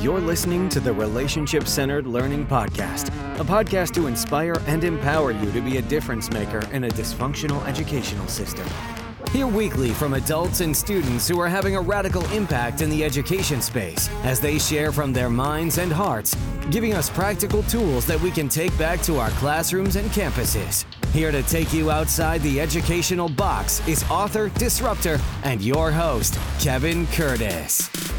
[0.00, 3.08] You're listening to the Relationship Centered Learning Podcast,
[3.38, 7.62] a podcast to inspire and empower you to be a difference maker in a dysfunctional
[7.66, 8.66] educational system.
[9.30, 13.60] Hear weekly from adults and students who are having a radical impact in the education
[13.60, 16.34] space as they share from their minds and hearts,
[16.70, 20.86] giving us practical tools that we can take back to our classrooms and campuses.
[21.12, 27.06] Here to take you outside the educational box is author, disruptor, and your host, Kevin
[27.08, 28.09] Curtis.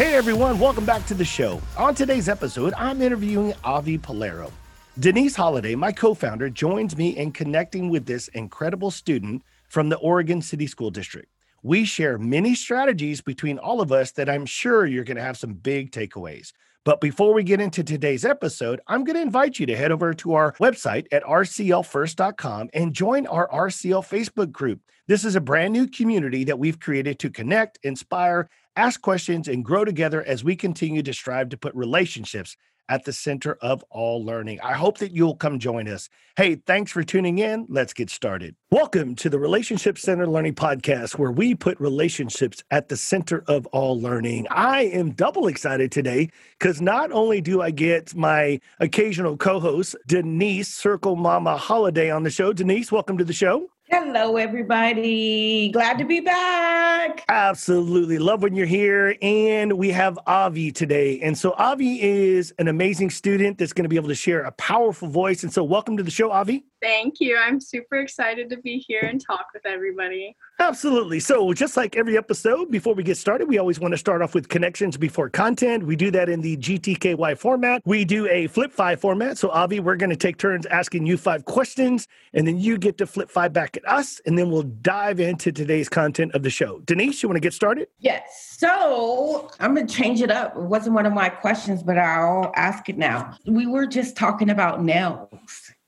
[0.00, 1.60] Hey everyone, welcome back to the show.
[1.76, 4.50] On today's episode, I'm interviewing Avi Polero.
[4.98, 9.98] Denise Holiday, my co founder, joins me in connecting with this incredible student from the
[9.98, 11.28] Oregon City School District.
[11.62, 15.36] We share many strategies between all of us that I'm sure you're going to have
[15.36, 16.54] some big takeaways.
[16.82, 20.14] But before we get into today's episode, I'm going to invite you to head over
[20.14, 24.80] to our website at rclfirst.com and join our RCL Facebook group.
[25.08, 28.48] This is a brand new community that we've created to connect, inspire,
[28.80, 32.56] ask questions, and grow together as we continue to strive to put relationships
[32.88, 34.58] at the center of all learning.
[34.62, 36.08] I hope that you'll come join us.
[36.36, 37.66] Hey, thanks for tuning in.
[37.68, 38.56] Let's get started.
[38.72, 43.66] Welcome to the Relationship Center Learning Podcast, where we put relationships at the center of
[43.72, 44.46] all learning.
[44.48, 49.96] I am double excited today because not only do I get my occasional co host,
[50.06, 52.52] Denise Circle Mama Holiday, on the show.
[52.52, 53.68] Denise, welcome to the show.
[53.88, 55.72] Hello, everybody.
[55.72, 57.24] Glad to be back.
[57.28, 58.20] Absolutely.
[58.20, 59.16] Love when you're here.
[59.20, 61.18] And we have Avi today.
[61.22, 64.52] And so, Avi is an amazing student that's going to be able to share a
[64.52, 65.42] powerful voice.
[65.42, 66.66] And so, welcome to the show, Avi.
[66.80, 67.36] Thank you.
[67.36, 70.34] I'm super excited to be here and talk with everybody.
[70.58, 71.20] Absolutely.
[71.20, 74.34] So, just like every episode, before we get started, we always want to start off
[74.34, 75.84] with connections before content.
[75.84, 77.82] We do that in the GTKY format.
[77.84, 79.36] We do a flip five format.
[79.36, 82.96] So, Avi, we're going to take turns asking you five questions, and then you get
[82.98, 86.50] to flip five back at us, and then we'll dive into today's content of the
[86.50, 86.80] show.
[86.80, 87.88] Denise, you want to get started?
[87.98, 88.56] Yes.
[88.58, 90.56] So, I'm going to change it up.
[90.56, 93.36] It wasn't one of my questions, but I'll ask it now.
[93.46, 95.28] We were just talking about nails.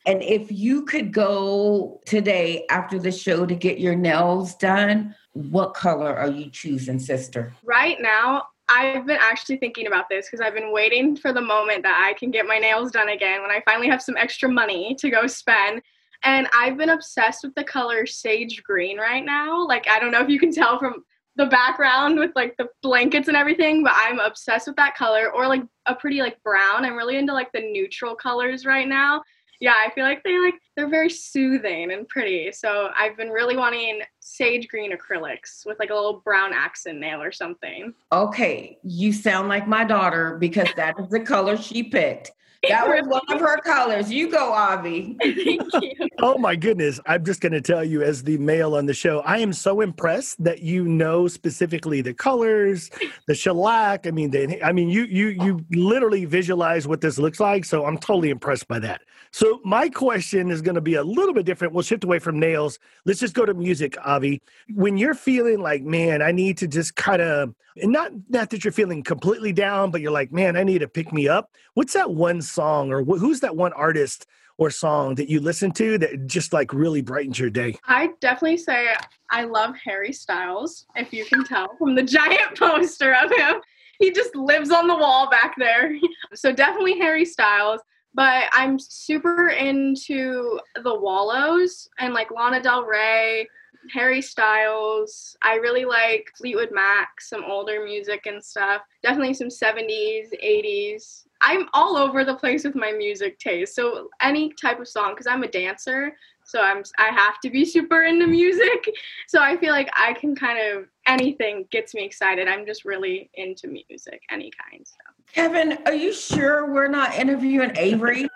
[0.06, 5.74] And if you could go today after the show to get your nails done, what
[5.74, 7.54] color are you choosing, sister?
[7.64, 11.82] Right now, I've been actually thinking about this because I've been waiting for the moment
[11.84, 14.94] that I can get my nails done again when I finally have some extra money
[14.96, 15.82] to go spend.
[16.24, 19.66] And I've been obsessed with the color sage green right now.
[19.66, 21.04] Like, I don't know if you can tell from
[21.36, 25.48] the background with like the blankets and everything, but I'm obsessed with that color or
[25.48, 26.84] like a pretty like brown.
[26.84, 29.22] I'm really into like the neutral colors right now
[29.62, 32.50] yeah, I feel like they like they're very soothing and pretty.
[32.50, 37.22] So I've been really wanting sage green acrylics with like a little brown accent nail
[37.22, 37.94] or something.
[38.10, 42.32] Okay, you sound like my daughter because that is the color she picked.
[42.68, 44.10] That was one of her colors.
[44.10, 45.16] You go, Avi.
[46.20, 47.00] oh my goodness.
[47.06, 49.80] I'm just going to tell you, as the male on the show, I am so
[49.80, 52.90] impressed that you know specifically the colors,
[53.26, 54.06] the shellac.
[54.06, 57.64] I mean, the, I mean, you you you literally visualize what this looks like.
[57.64, 59.00] So I'm totally impressed by that.
[59.32, 61.72] So my question is going to be a little bit different.
[61.72, 62.78] We'll shift away from nails.
[63.06, 64.42] Let's just go to music, Avi.
[64.74, 68.64] When you're feeling like, man, I need to just kind of, and not not that
[68.64, 71.50] you're feeling completely down, but you're like, man, I need to pick me up.
[71.74, 74.26] What's that one song, or wh- who's that one artist
[74.58, 77.78] or song that you listen to that just like really brightens your day?
[77.86, 78.88] I definitely say
[79.30, 80.86] I love Harry Styles.
[80.96, 83.62] If you can tell from the giant poster of him,
[83.98, 85.96] he just lives on the wall back there.
[86.34, 87.82] So definitely Harry Styles
[88.14, 93.48] but I'm super into the Wallows and like Lana Del Rey,
[93.92, 95.36] Harry Styles.
[95.42, 98.82] I really like Fleetwood Mac, some older music and stuff.
[99.02, 101.24] Definitely some 70s, 80s.
[101.40, 103.74] I'm all over the place with my music taste.
[103.74, 107.64] So any type of song cuz I'm a dancer, so I'm I have to be
[107.76, 108.88] super into music.
[109.26, 112.46] So I feel like I can kind of anything gets me excited.
[112.46, 114.86] I'm just really into music, any kind.
[114.86, 114.94] So.
[115.32, 118.28] Kevin, are you sure we're not interviewing Avery?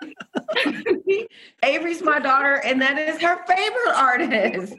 [1.63, 4.75] Avery's my daughter, and that is her favorite artist.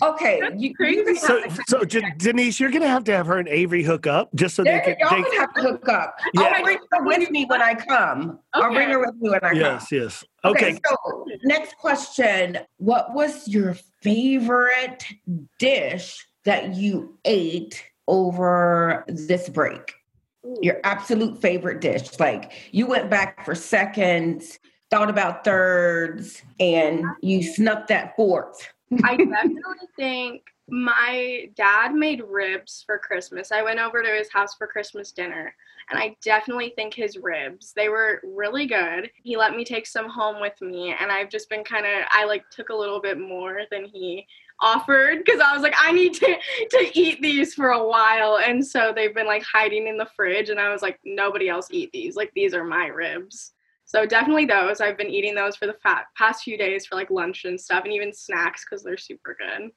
[0.00, 1.82] Okay, you, you so so
[2.18, 4.94] Denise, you're gonna have to have her and Avery hook up just so there, they
[4.94, 4.96] can.
[5.00, 6.20] Y'all they, have to hook up.
[6.34, 6.42] Yeah.
[6.42, 8.38] I'll bring her with me when I come.
[8.54, 8.64] Okay.
[8.64, 9.98] I'll bring her with me when I yes, come.
[9.98, 10.24] Yes, yes.
[10.44, 10.66] Okay.
[10.74, 10.78] okay.
[10.86, 15.04] So next question: What was your favorite
[15.58, 19.94] dish that you ate over this break?
[20.60, 22.18] your absolute favorite dish.
[22.18, 24.58] Like you went back for seconds,
[24.90, 28.72] thought about thirds, and you snuck that fourth.
[29.04, 33.52] I definitely think my dad made ribs for Christmas.
[33.52, 35.54] I went over to his house for Christmas dinner,
[35.90, 39.10] and I definitely think his ribs, they were really good.
[39.22, 42.24] He let me take some home with me, and I've just been kind of I
[42.24, 44.26] like took a little bit more than he
[44.60, 46.36] offered because I was like, I need to
[46.70, 50.50] to eat these for a while, and so they've been like hiding in the fridge,
[50.50, 52.16] and I was like, nobody else eat these.
[52.16, 53.52] Like these are my ribs.
[53.88, 54.82] So definitely those.
[54.82, 57.84] I've been eating those for the fat, past few days for like lunch and stuff,
[57.84, 59.70] and even snacks because they're super good.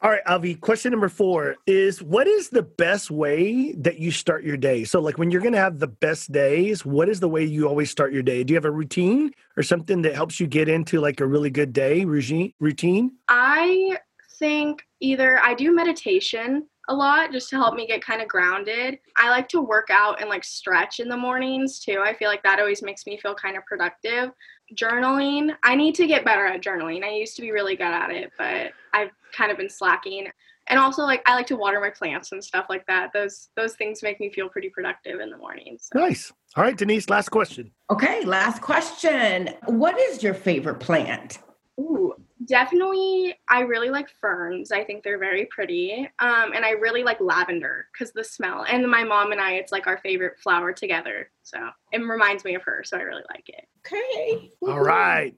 [0.00, 4.42] All right, Avi, question number four is what is the best way that you start
[4.42, 4.84] your day?
[4.84, 7.68] So, like when you're going to have the best days, what is the way you
[7.68, 8.42] always start your day?
[8.42, 11.50] Do you have a routine or something that helps you get into like a really
[11.50, 13.16] good day routine?
[13.28, 13.98] I
[14.38, 18.98] think either I do meditation a lot just to help me get kind of grounded.
[19.16, 22.02] I like to work out and like stretch in the mornings too.
[22.04, 24.30] I feel like that always makes me feel kind of productive.
[24.74, 27.04] Journaling, I need to get better at journaling.
[27.04, 30.28] I used to be really good at it, but I've kind of been slacking.
[30.68, 33.10] And also like I like to water my plants and stuff like that.
[33.12, 35.78] Those those things make me feel pretty productive in the morning.
[35.80, 35.98] So.
[35.98, 36.32] Nice.
[36.56, 37.70] All right, Denise, last question.
[37.90, 39.50] Okay, last question.
[39.66, 41.38] What is your favorite plant?
[41.78, 42.14] Ooh,
[42.48, 44.72] definitely i really like ferns.
[44.72, 46.08] I think they're very pretty.
[46.18, 48.64] Um, and i really like lavender because the smell.
[48.68, 51.30] And my mom and i it's like our favorite flower together.
[51.42, 51.58] So
[51.92, 53.64] it reminds me of her so i really like it.
[53.86, 54.50] Okay.
[54.62, 55.34] All right.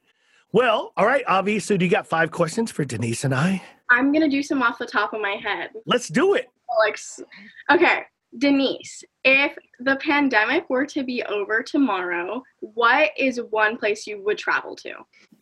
[0.53, 3.63] Well all right avi so do you got five questions for denise and i?
[3.91, 5.71] I'm gonna do some off the top of my head.
[5.87, 6.49] Let's do it.
[6.79, 6.99] Like
[7.71, 8.05] okay
[8.39, 14.39] Denise, if the pandemic were to be over tomorrow, what is one place you would
[14.39, 14.93] travel to?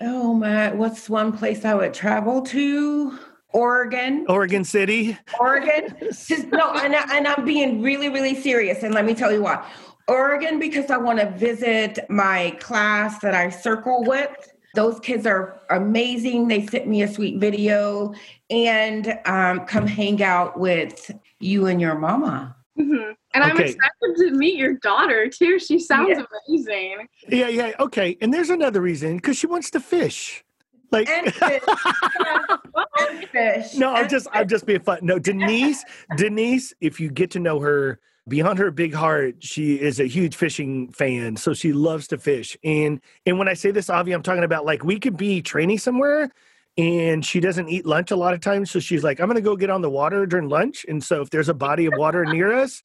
[0.01, 3.19] Oh my, what's one place I would travel to?
[3.53, 4.27] Oregon.
[4.29, 5.17] Oregon City.
[5.39, 5.97] Oregon.
[6.03, 8.83] Just, no, and, I, and I'm being really, really serious.
[8.83, 9.67] And let me tell you why.
[10.07, 14.53] Oregon, because I want to visit my class that I circle with.
[14.75, 16.49] Those kids are amazing.
[16.49, 18.15] They sent me a sweet video
[18.51, 22.55] and um, come hang out with you and your mama.
[22.79, 23.13] Mm-hmm.
[23.35, 25.59] And I'm excited to meet your daughter too.
[25.59, 26.25] She sounds yeah.
[26.49, 27.09] amazing.
[27.29, 27.73] Yeah, yeah.
[27.81, 28.17] Okay.
[28.21, 30.45] And there's another reason because she wants to fish.
[30.91, 31.63] Like and fish.
[32.99, 33.75] and fish.
[33.75, 34.41] No, I'm just fish.
[34.41, 35.01] I'm just being fun.
[35.03, 35.85] No, Denise,
[36.17, 40.37] Denise, if you get to know her beyond her big heart, she is a huge
[40.37, 41.37] fishing fan.
[41.37, 42.57] So she loves to fish.
[42.65, 45.79] And and when I say this, Avi, I'm talking about like we could be training
[45.79, 46.31] somewhere
[46.79, 48.71] and she doesn't eat lunch a lot of times.
[48.71, 50.87] So she's like, I'm going to go get on the water during lunch.
[50.89, 52.83] And so if there's a body of water near us,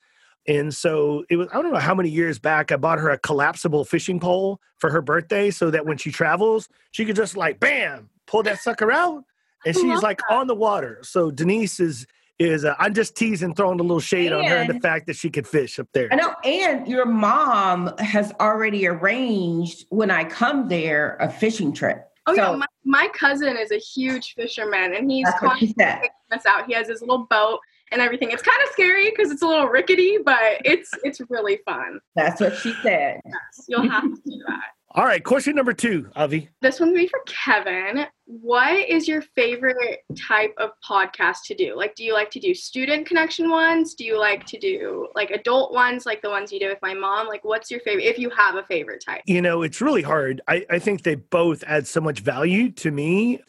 [0.48, 3.20] and so it was, I don't know how many years back, I bought her a
[3.20, 7.60] collapsible fishing pole for her birthday so that when she travels, she could just like,
[7.60, 9.24] bam, pull that sucker out.
[9.66, 10.36] And she's like that.
[10.36, 11.00] on the water.
[11.04, 12.06] So Denise is,
[12.40, 15.06] is uh, I'm just teasing, throwing a little shade and, on her and the fact
[15.08, 16.10] that she could fish up there.
[16.12, 16.34] I know.
[16.44, 22.10] And your mom has already arranged when I come there a fishing trip.
[22.26, 26.66] Oh so, yeah, my, my, cousin is a huge fisherman, and he's constantly us out.
[26.68, 27.60] He has his little boat
[27.92, 28.32] and everything.
[28.32, 32.00] It's kind of scary because it's a little rickety, but it's it's really fun.
[32.16, 33.20] That's what she said.
[33.26, 34.72] Yes, you'll have to do that.
[34.96, 36.50] All right, question number two, Avi.
[36.62, 38.06] This one's me for Kevin.
[38.26, 41.76] What is your favorite type of podcast to do?
[41.76, 43.96] Like, do you like to do student connection ones?
[43.96, 46.94] Do you like to do like adult ones, like the ones you do with my
[46.94, 47.28] mom?
[47.28, 49.24] Like, what's your favorite, if you have a favorite type?
[49.26, 50.42] You know, it's really hard.
[50.48, 53.40] I, I think they both add so much value to me.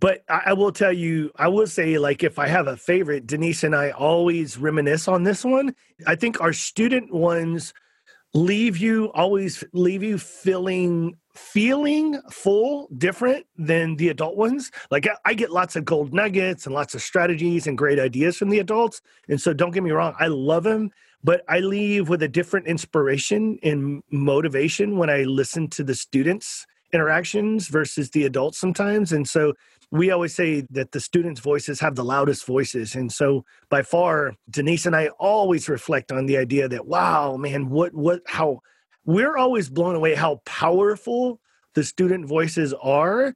[0.00, 3.26] But I, I will tell you, I will say, like, if I have a favorite,
[3.26, 5.74] Denise and I always reminisce on this one.
[6.06, 7.74] I think our student ones
[8.34, 14.70] leave you always leave you feeling feeling full different than the adult ones.
[14.90, 18.48] Like I, get lots of gold nuggets and lots of strategies and great ideas from
[18.48, 20.90] the adults and so don't get me wrong i love them
[21.22, 26.66] but i leave with a different inspiration and motivation when i listen to the students
[26.92, 29.52] interactions versus the adults sometimes and so
[29.90, 32.94] we always say that the students' voices have the loudest voices.
[32.94, 37.70] And so by far, Denise and I always reflect on the idea that, wow, man,
[37.70, 38.60] what, what, how
[39.04, 41.40] we're always blown away how powerful
[41.74, 43.34] the student voices are.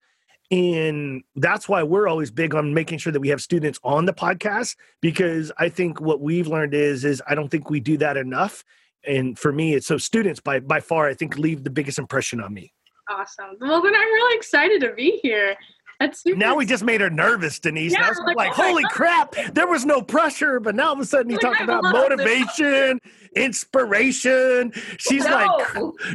[0.51, 4.13] And that's why we're always big on making sure that we have students on the
[4.13, 8.17] podcast because I think what we've learned is is I don't think we do that
[8.17, 8.65] enough.
[9.07, 12.41] And for me, it's so students by by far I think leave the biggest impression
[12.41, 12.73] on me.
[13.09, 13.57] Awesome.
[13.61, 15.57] Well, then I'm really excited to be here.
[16.01, 16.39] That's super.
[16.39, 17.93] Now we just made her nervous, Denise.
[17.93, 21.05] Yeah, like, like oh holy crap, there was no pressure, but now all of a
[21.05, 23.01] sudden he like, talked about motivation,
[23.37, 24.73] inspiration.
[24.99, 25.67] She's no, like,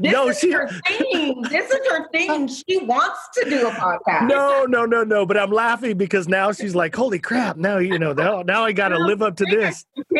[0.01, 1.41] this no, is she, her thing.
[1.43, 2.49] This is her thing.
[2.67, 4.27] She wants to do a podcast.
[4.27, 5.25] No, no, no, no.
[5.25, 8.71] But I'm laughing because now she's like, holy crap, now you know, now, now I
[8.71, 9.85] got to live up to this.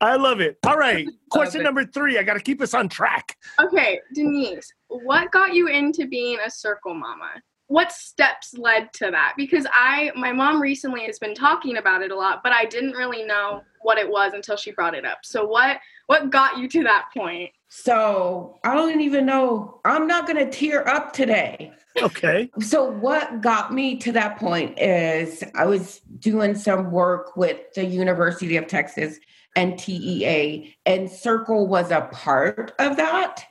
[0.00, 0.58] I love it.
[0.66, 1.06] All right.
[1.30, 2.18] Question number three.
[2.18, 3.36] I got to keep us on track.
[3.60, 7.30] Okay, Denise, what got you into being a circle mama?
[7.68, 9.34] What steps led to that?
[9.36, 12.92] Because I, my mom recently has been talking about it a lot, but I didn't
[12.92, 15.18] really know what it was until she brought it up.
[15.22, 17.50] So what, what got you to that point?
[17.68, 19.80] So I don't even know.
[19.84, 21.72] I'm not going to tear up today.
[22.02, 22.50] Okay.
[22.60, 27.84] So, what got me to that point is I was doing some work with the
[27.84, 29.18] University of Texas
[29.56, 33.44] and TEA, and Circle was a part of that.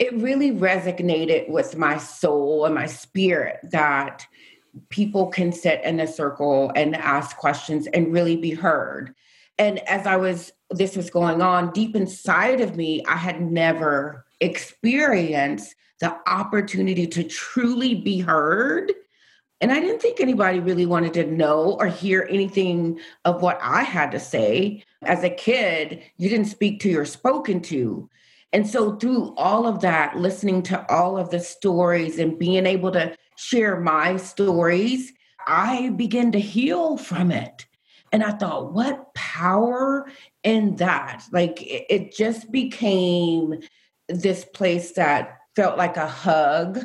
[0.00, 4.26] It really resonated with my soul and my spirit that
[4.88, 9.14] people can sit in a circle and ask questions and really be heard.
[9.58, 14.24] And as I was, this was going on deep inside of me, I had never
[14.40, 18.94] experienced the opportunity to truly be heard.
[19.60, 23.82] And I didn't think anybody really wanted to know or hear anything of what I
[23.82, 24.82] had to say.
[25.02, 28.08] As a kid, you didn't speak to, you're spoken to.
[28.52, 32.90] And so, through all of that, listening to all of the stories and being able
[32.92, 35.12] to share my stories,
[35.46, 37.66] I began to heal from it.
[38.12, 40.10] And I thought, what power
[40.42, 41.24] in that?
[41.32, 43.60] Like, it, just became
[44.08, 46.80] this place that felt like a hug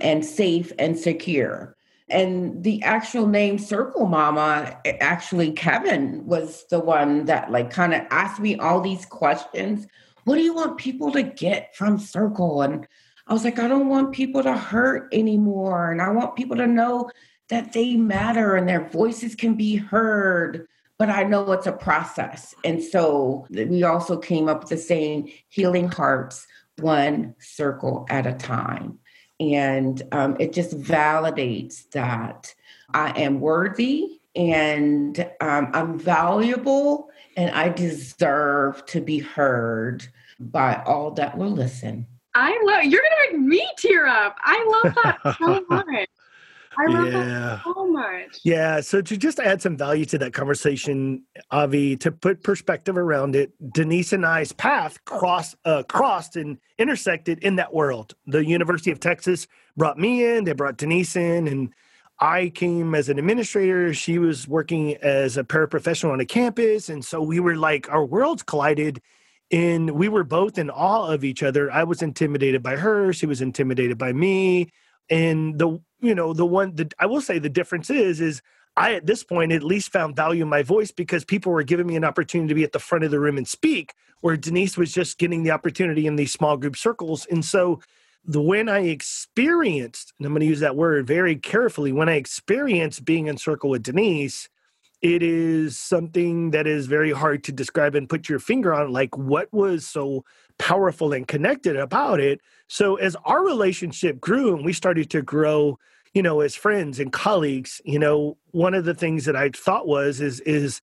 [0.00, 1.76] and safe and secure.
[2.08, 8.02] And the actual name Circle Mama, actually, Kevin was the one that like kind of
[8.10, 9.86] asked me all these questions.
[10.24, 12.62] What do you want people to get from Circle?
[12.62, 12.86] And
[13.26, 15.92] I was like, I don't want people to hurt anymore.
[15.92, 17.10] And I want people to know
[17.48, 20.66] that they matter and their voices can be heard.
[20.98, 22.54] But I know it's a process.
[22.64, 26.46] And so we also came up with the saying, healing hearts
[26.78, 28.98] one circle at a time.
[29.40, 32.54] And um, it just validates that
[32.92, 40.06] I am worthy and um, I'm valuable and I deserve to be heard
[40.38, 42.06] by all that will listen.
[42.34, 44.36] I love you're gonna make me tear up.
[44.42, 46.08] I love that so much.
[46.76, 47.10] I love Yeah.
[47.12, 48.40] that so much.
[48.42, 48.80] Yeah.
[48.80, 51.22] So to just add some value to that conversation,
[51.52, 57.38] Avi, to put perspective around it, Denise and I's path cross uh, crossed and intersected
[57.44, 58.14] in that world.
[58.26, 60.42] The University of Texas brought me in.
[60.44, 61.72] They brought Denise in, and
[62.20, 63.92] I came as an administrator.
[63.92, 68.04] She was working as a paraprofessional on a campus, and so we were like our
[68.04, 69.00] worlds collided.
[69.50, 71.70] And we were both in awe of each other.
[71.70, 73.12] I was intimidated by her.
[73.12, 74.70] She was intimidated by me
[75.10, 78.42] and the you know the one that i will say the difference is is
[78.76, 81.86] i at this point at least found value in my voice because people were giving
[81.86, 84.76] me an opportunity to be at the front of the room and speak where denise
[84.76, 87.80] was just getting the opportunity in these small group circles and so
[88.24, 92.14] the when i experienced and i'm going to use that word very carefully when i
[92.14, 94.48] experienced being in circle with denise
[95.02, 99.14] it is something that is very hard to describe and put your finger on like
[99.18, 100.24] what was so
[100.58, 102.40] powerful and connected about it.
[102.68, 105.78] So as our relationship grew and we started to grow
[106.14, 109.86] you know as friends and colleagues you know one of the things that i thought
[109.86, 110.80] was is is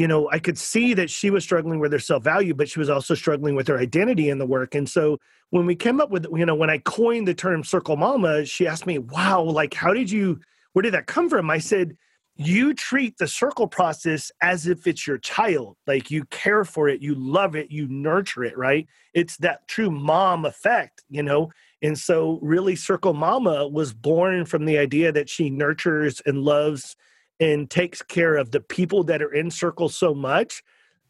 [0.00, 2.88] you know i could see that she was struggling with her self-value but she was
[2.88, 5.18] also struggling with her identity in the work and so
[5.50, 8.66] when we came up with you know when i coined the term circle mama she
[8.66, 10.40] asked me wow like how did you
[10.72, 11.94] where did that come from i said
[12.36, 15.76] you treat the circle process as if it's your child.
[15.86, 18.88] Like you care for it, you love it, you nurture it, right?
[19.12, 21.50] It's that true mom effect, you know?
[21.82, 26.96] And so, really, Circle Mama was born from the idea that she nurtures and loves
[27.40, 30.62] and takes care of the people that are in Circle so much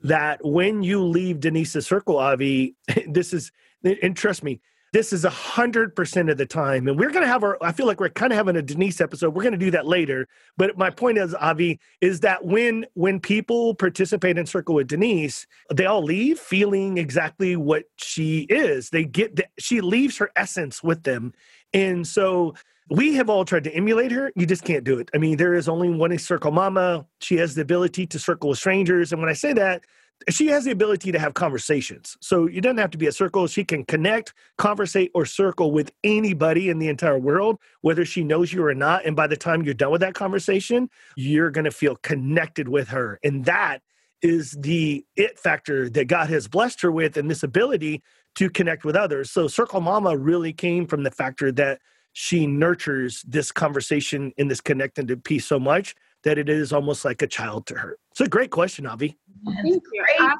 [0.03, 2.75] that when you leave Denise's Circle, Avi,
[3.09, 3.53] this is,
[3.85, 4.61] and trust me,
[4.93, 6.89] this is a hundred percent of the time.
[6.89, 9.35] And we're gonna have our I feel like we're kind of having a Denise episode.
[9.35, 10.27] We're gonna do that later.
[10.57, 15.47] But my point is, Avi, is that when when people participate in Circle with Denise,
[15.73, 18.91] they all leave feeling exactly what she is.
[18.91, 21.35] They get the, she leaves her essence with them.
[21.73, 22.55] And so
[22.91, 24.33] we have all tried to emulate her.
[24.35, 25.11] You just can't do it.
[25.15, 27.07] I mean, there is only one circle mama.
[27.21, 29.13] She has the ability to circle with strangers.
[29.13, 29.85] And when I say that,
[30.29, 32.17] she has the ability to have conversations.
[32.21, 33.47] So you don't have to be a circle.
[33.47, 38.53] She can connect, conversate, or circle with anybody in the entire world, whether she knows
[38.53, 39.07] you or not.
[39.07, 42.89] And by the time you're done with that conversation, you're going to feel connected with
[42.89, 43.19] her.
[43.23, 43.79] And that
[44.21, 48.03] is the it factor that God has blessed her with and this ability
[48.35, 49.31] to connect with others.
[49.31, 51.81] So Circle Mama really came from the factor that
[52.13, 57.05] she nurtures this conversation in this connecting to peace so much that it is almost
[57.05, 57.97] like a child to her.
[58.11, 59.17] It's a great question, Avi.
[59.63, 60.05] Thank you.
[60.05, 60.37] Great I-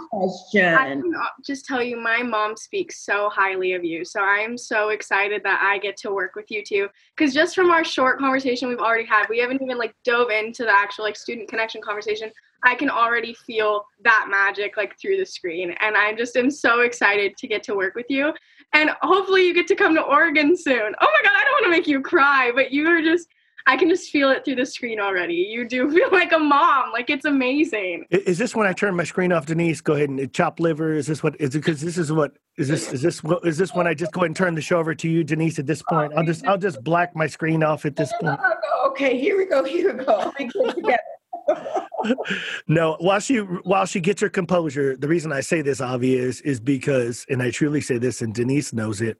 [0.77, 4.05] I can uh, just tell you, my mom speaks so highly of you.
[4.05, 6.89] So I am so excited that I get to work with you too.
[7.17, 10.65] Because just from our short conversation we've already had, we haven't even like dove into
[10.65, 12.31] the actual like student connection conversation.
[12.63, 16.81] I can already feel that magic like through the screen, and I just am so
[16.81, 18.35] excited to get to work with you.
[18.73, 20.95] And hopefully, you get to come to Oregon soon.
[21.01, 23.29] Oh my God, I don't want to make you cry, but you are just
[23.67, 25.35] I can just feel it through the screen already.
[25.35, 26.93] You do feel like a mom.
[26.93, 28.07] Like it's amazing.
[28.11, 29.81] Is this when I turn my screen off, Denise?
[29.81, 30.95] Go ahead and uh, chop liver.
[30.95, 31.59] Is this what is it?
[31.59, 32.93] Because this is what is this?
[32.93, 34.95] Is this what is this when I just go ahead and turn the show over
[34.95, 35.59] to you, Denise?
[35.59, 38.41] At this point, I'll just I'll just black my screen off at this point.
[38.87, 39.63] Okay, here we go.
[39.63, 40.33] Here we go.
[40.39, 40.99] We get together.
[42.67, 46.61] No, while she while she gets her composure, the reason I say this, obvious is
[46.61, 49.19] because, and I truly say this, and Denise knows it.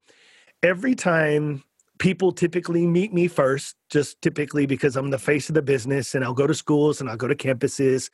[0.63, 1.63] Every time
[1.99, 6.25] people typically meet me first, just typically because I'm the face of the business, and
[6.25, 8.11] I'll go to schools and I'll go to campuses.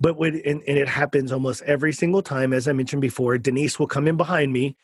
[0.00, 3.78] But when and, and it happens almost every single time, as I mentioned before, Denise
[3.78, 4.76] will come in behind me,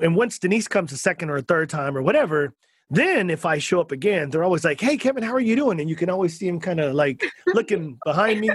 [0.00, 2.54] and once Denise comes a second or a third time or whatever,
[2.90, 5.80] then if I show up again, they're always like, "Hey, Kevin, how are you doing?"
[5.80, 8.50] And you can always see them kind of like looking behind me,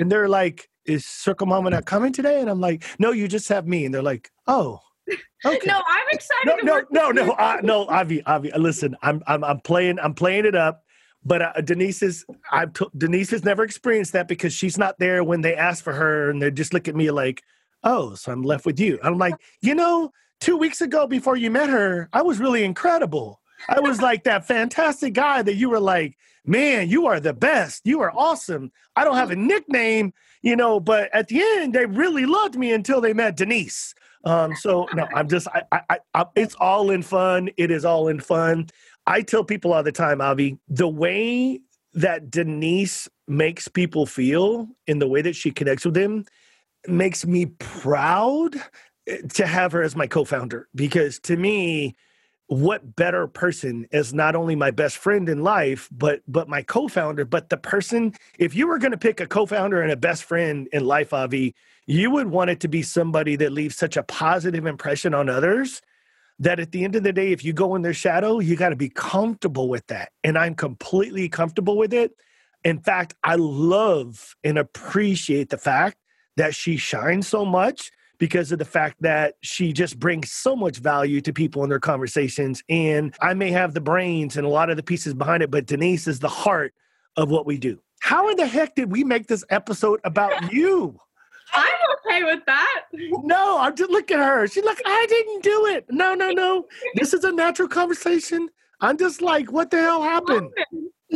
[0.00, 3.48] and they're like, "Is Circle Mama not coming today?" And I'm like, "No, you just
[3.50, 4.80] have me." And they're like, "Oh,
[5.44, 6.64] okay." No, I'm excited.
[6.64, 8.50] no, to no, no, no, uh, no, Avi, Avi.
[8.56, 10.82] Listen, I'm, I'm, I'm playing, I'm playing it up.
[11.24, 15.24] But uh, Denise is, I've t- Denise has never experienced that because she's not there
[15.24, 17.42] when they ask for her, and they just look at me like,
[17.82, 21.50] "Oh, so I'm left with you." I'm like, you know, two weeks ago before you
[21.50, 23.40] met her, I was really incredible.
[23.68, 27.82] I was like that fantastic guy that you were like, man, you are the best.
[27.84, 28.70] You are awesome.
[28.94, 32.72] I don't have a nickname, you know, but at the end, they really loved me
[32.72, 33.94] until they met Denise.
[34.24, 37.50] Um, so no, I'm just, I, I, I, it's all in fun.
[37.56, 38.68] It is all in fun.
[39.06, 41.60] I tell people all the time, Avi, the way
[41.94, 46.24] that Denise makes people feel in the way that she connects with them
[46.86, 48.56] makes me proud
[49.06, 51.96] eh, to have her as my co-founder because to me
[52.48, 57.24] what better person as not only my best friend in life but but my co-founder
[57.24, 60.68] but the person if you were going to pick a co-founder and a best friend
[60.72, 61.54] in life avi
[61.86, 65.82] you would want it to be somebody that leaves such a positive impression on others
[66.38, 68.68] that at the end of the day if you go in their shadow you got
[68.68, 70.12] to be comfortable with that.
[70.22, 72.12] And i'm completely comfortable with it.
[72.64, 75.98] In fact i love and appreciate the fact
[76.36, 80.78] that she shines so much because of the fact that she just brings so much
[80.78, 82.62] value to people in their conversations.
[82.68, 85.66] And I may have the brains and a lot of the pieces behind it, but
[85.66, 86.74] Denise is the heart
[87.16, 87.78] of what we do.
[88.00, 90.98] How in the heck did we make this episode about you?
[91.52, 92.82] I'm okay with that.
[92.92, 94.46] No, I'm just look at her.
[94.48, 95.86] She's like, I didn't do it.
[95.90, 96.66] No, no, no.
[96.94, 98.48] This is a natural conversation.
[98.80, 100.50] I'm just like, what the hell happened?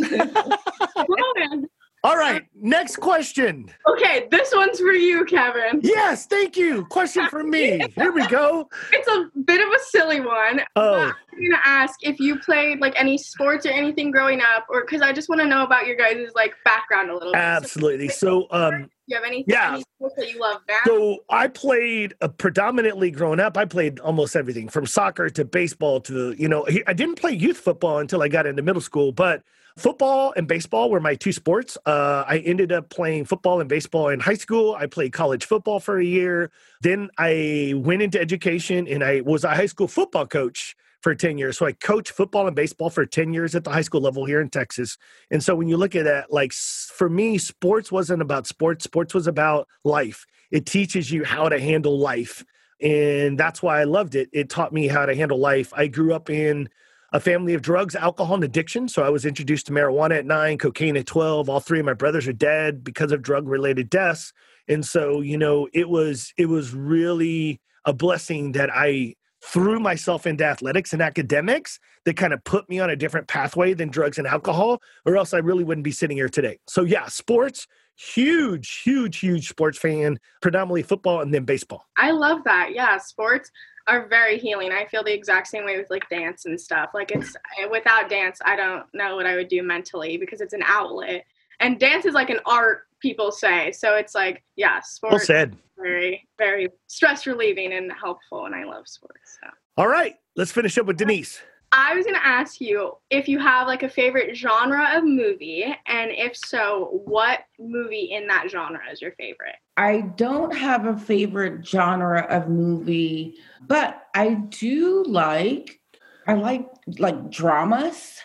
[2.60, 2.74] Roman.
[2.74, 3.70] All right, next question.
[3.88, 5.80] Okay, this one's for you, Kevin.
[5.82, 6.84] Yes, thank you.
[6.86, 7.80] Question for me.
[7.96, 8.68] Here we go.
[8.92, 10.60] It's a bit of a silly one.
[10.76, 11.12] Oh.
[11.32, 15.00] I'm gonna ask if you played like any sports or anything growing up, or because
[15.00, 17.38] I just want to know about your guys' like background a little bit.
[17.38, 18.08] Absolutely.
[18.08, 19.74] So, um, you have any, Yeah.
[19.74, 20.78] any sports that you love now?
[20.84, 23.56] So I played uh, predominantly growing up.
[23.56, 26.66] I played almost everything from soccer to baseball to you know.
[26.86, 29.42] I didn't play youth football until I got into middle school, but
[29.76, 31.78] football and baseball were my two sports.
[31.86, 34.74] Uh, I ended up playing football and baseball in high school.
[34.74, 36.50] I played college football for a year.
[36.80, 41.38] Then I went into education and I was a high school football coach for 10
[41.38, 41.56] years.
[41.58, 44.40] So I coached football and baseball for 10 years at the high school level here
[44.40, 44.98] in Texas.
[45.30, 49.14] And so when you look at that, like for me, sports wasn't about sports, sports
[49.14, 50.26] was about life.
[50.50, 52.44] It teaches you how to handle life.
[52.82, 54.28] And that's why I loved it.
[54.32, 55.72] It taught me how to handle life.
[55.74, 56.68] I grew up in
[57.12, 58.88] a family of drugs, alcohol, and addiction.
[58.88, 61.48] So I was introduced to marijuana at nine, cocaine at 12.
[61.48, 64.32] All three of my brothers are dead because of drug related deaths.
[64.68, 70.26] And so, you know, it was it was really a blessing that I threw myself
[70.26, 74.18] into athletics and academics that kind of put me on a different pathway than drugs
[74.18, 76.58] and alcohol, or else I really wouldn't be sitting here today.
[76.68, 81.86] So yeah, sports, huge, huge, huge sports fan, predominantly football and then baseball.
[81.96, 82.70] I love that.
[82.74, 83.50] Yeah, sports
[83.90, 84.70] are very healing.
[84.70, 86.90] I feel the exact same way with like dance and stuff.
[86.94, 90.52] Like it's eh, without dance, I don't know what I would do mentally because it's
[90.54, 91.24] an outlet.
[91.58, 93.72] And dance is like an art, people say.
[93.72, 95.12] So it's like, yeah, sports.
[95.12, 95.56] Well said.
[95.76, 98.46] very, very stress relieving and helpful.
[98.46, 99.38] And I love sports.
[99.42, 99.50] So.
[99.76, 101.42] All right, let's finish up with Denise.
[101.72, 105.64] I was going to ask you if you have like a favorite genre of movie,
[105.86, 109.54] and if so, what movie in that genre is your favorite?
[109.76, 113.36] I don't have a favorite genre of movie,
[113.68, 115.80] but I do like
[116.26, 118.18] I like like dramas,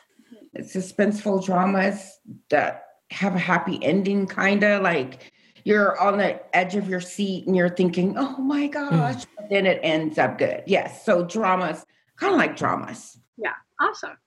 [0.58, 5.32] suspenseful dramas that have a happy ending kind of like
[5.64, 8.72] you're on the edge of your seat and you're thinking, "Oh my hmm.
[8.72, 10.64] gosh," but then it ends up good.
[10.66, 11.86] Yes, so dramas,
[12.18, 13.20] kind of like dramas.
[13.38, 14.18] Yeah, awesome.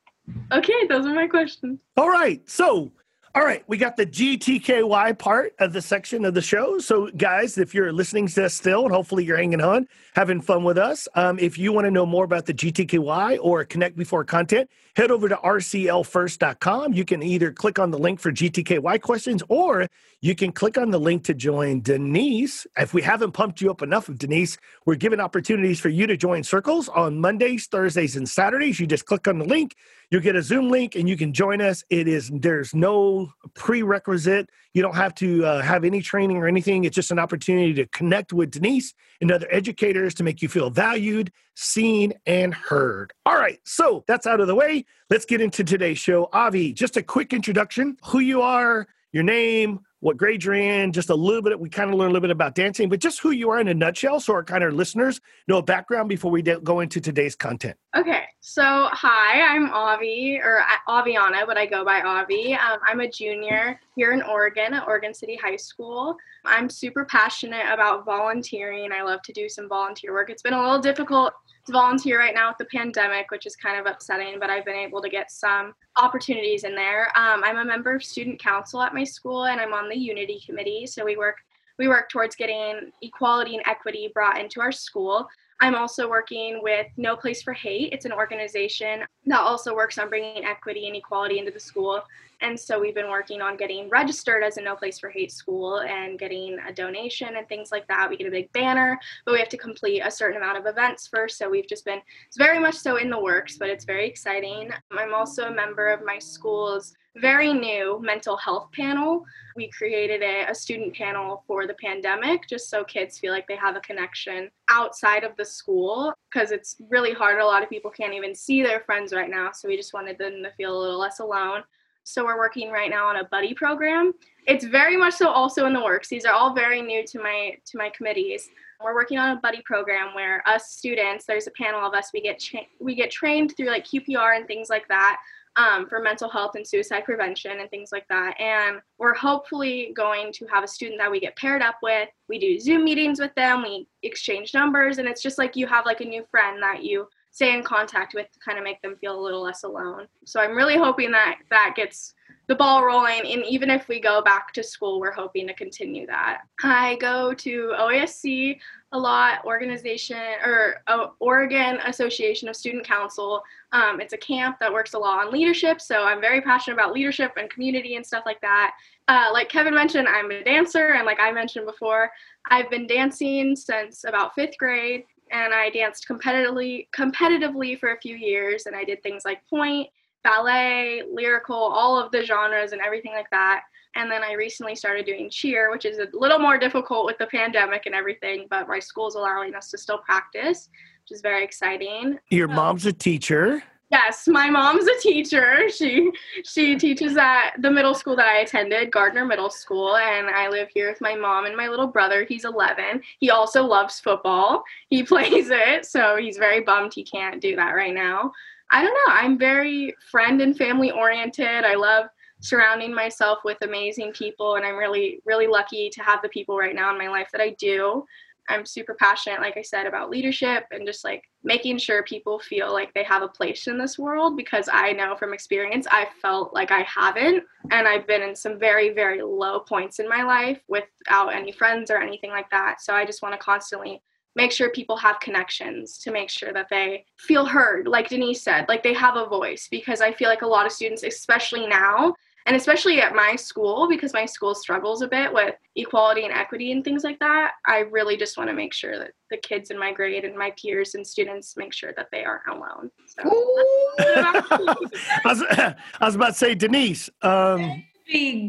[0.52, 1.80] Okay, those are my questions.
[1.96, 2.92] All right, so
[3.38, 6.80] All right, we got the GTKY part of the section of the show.
[6.80, 10.64] So, guys, if you're listening to us still, and hopefully you're hanging on, having fun
[10.64, 14.24] with us, um, if you want to know more about the GTKY or Connect Before
[14.24, 16.94] content, head over to rclfirst.com.
[16.94, 19.86] You can either click on the link for GTKY questions or
[20.20, 22.66] you can click on the link to join Denise.
[22.76, 26.16] If we haven't pumped you up enough of Denise, we're giving opportunities for you to
[26.16, 28.80] join circles on Mondays, Thursdays, and Saturdays.
[28.80, 29.76] You just click on the link,
[30.10, 31.84] you get a Zoom link, and you can join us.
[31.90, 34.48] It is there's no prerequisite.
[34.72, 36.84] You don't have to uh, have any training or anything.
[36.84, 40.70] It's just an opportunity to connect with Denise and other educators to make you feel
[40.70, 43.12] valued, seen, and heard.
[43.26, 44.86] All right, so that's out of the way.
[45.10, 46.28] Let's get into today's show.
[46.32, 51.10] Avi, just a quick introduction: who you are, your name, what grade you're in, just
[51.10, 51.58] a little bit.
[51.58, 53.68] We kind of learn a little bit about dancing, but just who you are in
[53.68, 57.34] a nutshell, so our kind of listeners know a background before we go into today's
[57.34, 57.76] content.
[57.96, 62.54] Okay, so hi, I'm Avi or Aviana, but I go by Avi.
[62.54, 66.16] Um, I'm a junior here in Oregon at Oregon City High School.
[66.44, 68.92] I'm super passionate about volunteering.
[68.92, 70.30] I love to do some volunteer work.
[70.30, 71.32] It's been a little difficult
[71.68, 75.02] volunteer right now with the pandemic, which is kind of upsetting, but I've been able
[75.02, 77.06] to get some opportunities in there.
[77.16, 80.42] Um, I'm a member of student council at my school, and I'm on the Unity
[80.44, 80.86] Committee.
[80.86, 81.36] So we work
[81.78, 85.28] we work towards getting equality and equity brought into our school.
[85.60, 87.92] I'm also working with No Place for Hate.
[87.92, 92.02] It's an organization that also works on bringing equity and equality into the school.
[92.40, 95.80] And so we've been working on getting registered as a No Place for Hate school
[95.80, 98.08] and getting a donation and things like that.
[98.08, 101.08] We get a big banner, but we have to complete a certain amount of events
[101.08, 101.38] first.
[101.38, 104.70] So we've just been, it's very much so in the works, but it's very exciting.
[104.92, 109.24] I'm also a member of my school's very new mental health panel.
[109.56, 113.56] We created a, a, student panel for the pandemic just so kids feel like they
[113.56, 117.40] have a connection outside of the school because it's really hard.
[117.40, 119.50] A lot of people can't even see their friends right now.
[119.52, 121.62] So we just wanted them to feel a little less alone.
[122.08, 124.12] So we're working right now on a buddy program.
[124.46, 126.08] It's very much so also in the works.
[126.08, 128.48] These are all very new to my to my committees.
[128.82, 132.22] We're working on a buddy program where us students, there's a panel of us, we
[132.22, 135.18] get cha- we get trained through like QPR and things like that
[135.56, 138.40] um, for mental health and suicide prevention and things like that.
[138.40, 142.08] And we're hopefully going to have a student that we get paired up with.
[142.28, 145.84] We do Zoom meetings with them, we exchange numbers, and it's just like you have
[145.84, 147.06] like a new friend that you
[147.38, 150.08] stay in contact with to kind of make them feel a little less alone.
[150.24, 152.14] So I'm really hoping that that gets
[152.48, 153.20] the ball rolling.
[153.32, 156.40] And even if we go back to school, we're hoping to continue that.
[156.64, 158.58] I go to OASC
[158.90, 163.40] a lot, organization or uh, Oregon Association of Student Council.
[163.70, 165.80] Um, it's a camp that works a lot on leadership.
[165.80, 168.72] So I'm very passionate about leadership and community and stuff like that.
[169.06, 170.94] Uh, like Kevin mentioned, I'm a dancer.
[170.94, 172.10] And like I mentioned before,
[172.50, 175.04] I've been dancing since about fifth grade.
[175.32, 178.66] And I danced competitively competitively for a few years.
[178.66, 179.88] And I did things like pointe,
[180.24, 183.62] ballet, lyrical, all of the genres and everything like that.
[183.94, 187.26] And then I recently started doing cheer, which is a little more difficult with the
[187.26, 190.68] pandemic and everything, but my school's allowing us to still practice,
[191.02, 192.18] which is very exciting.
[192.30, 193.62] Your um, mom's a teacher.
[193.90, 195.68] Yes, my mom's a teacher.
[195.70, 196.10] She
[196.44, 200.68] she teaches at the middle school that I attended, Gardner Middle School, and I live
[200.68, 202.24] here with my mom and my little brother.
[202.24, 203.00] He's 11.
[203.18, 204.62] He also loves football.
[204.90, 208.32] He plays it, so he's very bummed he can't do that right now.
[208.70, 209.14] I don't know.
[209.14, 211.64] I'm very friend and family oriented.
[211.64, 212.06] I love
[212.40, 216.74] surrounding myself with amazing people and I'm really really lucky to have the people right
[216.74, 218.04] now in my life that I do.
[218.48, 222.72] I'm super passionate like I said about leadership and just like making sure people feel
[222.72, 226.54] like they have a place in this world because I know from experience I felt
[226.54, 230.60] like I haven't and I've been in some very very low points in my life
[230.68, 232.80] without any friends or anything like that.
[232.80, 234.02] So I just want to constantly
[234.38, 238.66] make sure people have connections to make sure that they feel heard like denise said
[238.68, 242.14] like they have a voice because i feel like a lot of students especially now
[242.48, 246.72] and especially at my school because my school struggles a bit with equality and equity
[246.72, 249.78] and things like that i really just want to make sure that the kids in
[249.78, 253.22] my grade and my peers and students make sure that they aren't alone so.
[254.00, 255.42] I, was,
[256.00, 257.84] I was about to say denise um,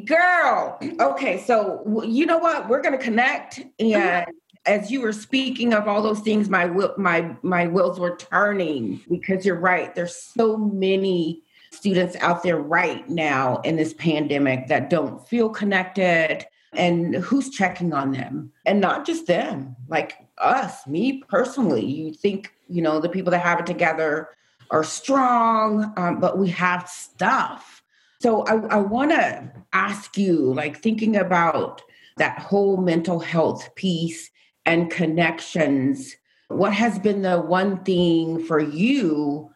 [0.05, 0.79] girl.
[1.01, 2.69] Okay so you know what?
[2.69, 4.25] We're going to connect and
[4.65, 9.45] as you were speaking of all those things, my my my wheels were turning because
[9.45, 9.93] you're right.
[9.95, 16.45] There's so many students out there right now in this pandemic that don't feel connected
[16.73, 22.53] and who's checking on them and not just them like us me personally you think
[22.67, 24.29] you know the people that have it together
[24.69, 27.81] are strong um, but we have stuff
[28.21, 31.81] so i, I want to ask you like thinking about
[32.19, 34.29] that whole mental health piece
[34.65, 36.15] and connections.
[36.49, 39.49] What has been the one thing for you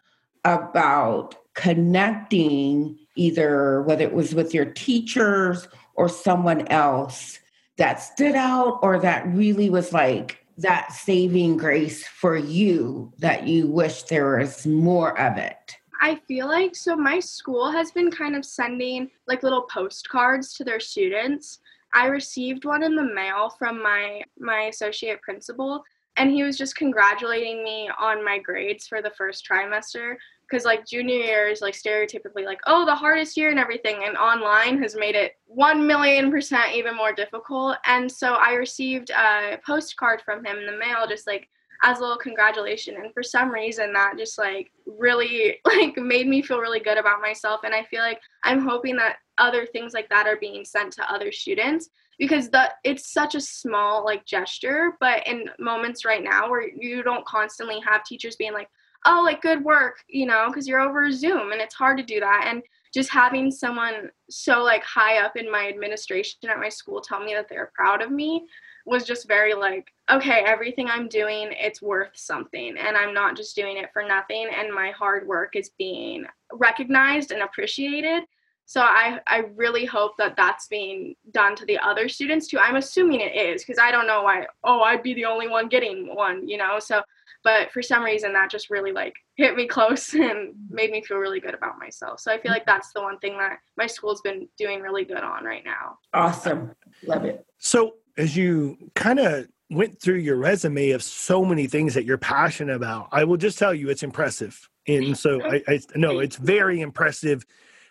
[0.43, 7.39] about connecting either whether it was with your teachers or someone else
[7.77, 13.67] that stood out or that really was like that saving grace for you that you
[13.67, 15.77] wish there was more of it?
[16.01, 20.63] I feel like so my school has been kind of sending like little postcards to
[20.63, 21.59] their students.
[21.93, 25.83] I received one in the mail from my my associate principal
[26.17, 30.15] and he was just congratulating me on my grades for the first trimester
[30.49, 34.17] because like junior year is like stereotypically like oh the hardest year and everything and
[34.17, 39.57] online has made it 1 million percent even more difficult and so i received a
[39.65, 41.47] postcard from him in the mail just like
[41.83, 46.41] as a little congratulation and for some reason that just like really like made me
[46.41, 50.09] feel really good about myself and i feel like i'm hoping that other things like
[50.09, 54.93] that are being sent to other students because the it's such a small like gesture
[54.99, 58.69] but in moments right now where you don't constantly have teachers being like
[59.05, 62.19] oh like good work you know because you're over zoom and it's hard to do
[62.19, 62.63] that and
[62.93, 67.33] just having someone so like high up in my administration at my school tell me
[67.33, 68.45] that they're proud of me
[68.85, 73.55] was just very like okay everything i'm doing it's worth something and i'm not just
[73.55, 78.23] doing it for nothing and my hard work is being recognized and appreciated
[78.65, 82.59] so I, I really hope that that's being done to the other students too.
[82.59, 85.67] I'm assuming it is because I don't know why, oh, I'd be the only one
[85.67, 86.79] getting one, you know?
[86.79, 87.01] So,
[87.43, 91.17] but for some reason that just really like hit me close and made me feel
[91.17, 92.19] really good about myself.
[92.19, 95.23] So I feel like that's the one thing that my school's been doing really good
[95.23, 95.97] on right now.
[96.13, 96.71] Awesome.
[97.05, 97.45] Love it.
[97.59, 102.17] So as you kind of went through your resume of so many things that you're
[102.17, 104.69] passionate about, I will just tell you it's impressive.
[104.87, 107.45] And so I, I know it's very impressive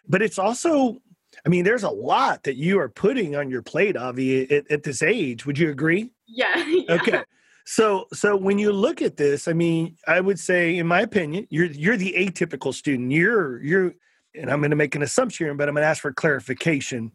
[0.08, 1.00] but it's also
[1.46, 4.82] I mean, there's a lot that you are putting on your plate, Avi, at, at
[4.82, 5.46] this age.
[5.46, 6.10] Would you agree?
[6.26, 6.92] Yeah, yeah.
[6.92, 7.22] Okay.
[7.64, 11.46] So, so when you look at this, I mean, I would say, in my opinion,
[11.50, 13.12] you're you're the atypical student.
[13.12, 13.94] You're you're,
[14.34, 17.12] and I'm going to make an assumption here, but I'm going to ask for clarification.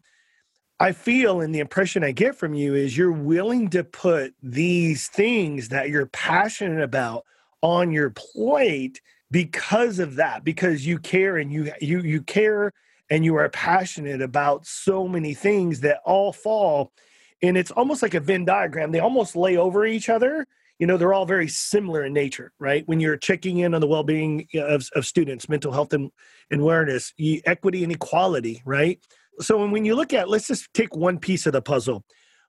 [0.80, 5.08] I feel, and the impression I get from you is you're willing to put these
[5.08, 7.24] things that you're passionate about
[7.62, 12.72] on your plate because of that because you care and you you you care
[13.10, 16.92] and you are passionate about so many things that all fall
[17.42, 18.92] and it's almost like a venn diagram.
[18.92, 20.46] They almost lay over each other.
[20.78, 22.86] You know they're all very similar in nature right?
[22.86, 26.10] When you're checking in on the well-being of, of students mental health and,
[26.52, 29.00] awareness equity and equality right?
[29.40, 32.04] So when you look at let's just take one piece of the puzzle.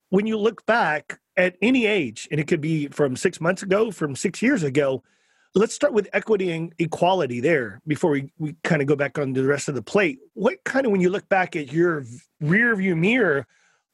[0.10, 3.92] When you look back at any age and it could be from six months ago
[3.92, 5.04] from six years ago
[5.56, 9.42] Let's start with equity and equality there before we, we kind of go back onto
[9.42, 10.20] the rest of the plate.
[10.36, 12.06] What kind of, when you look back at your
[12.40, 13.48] rear view mirror,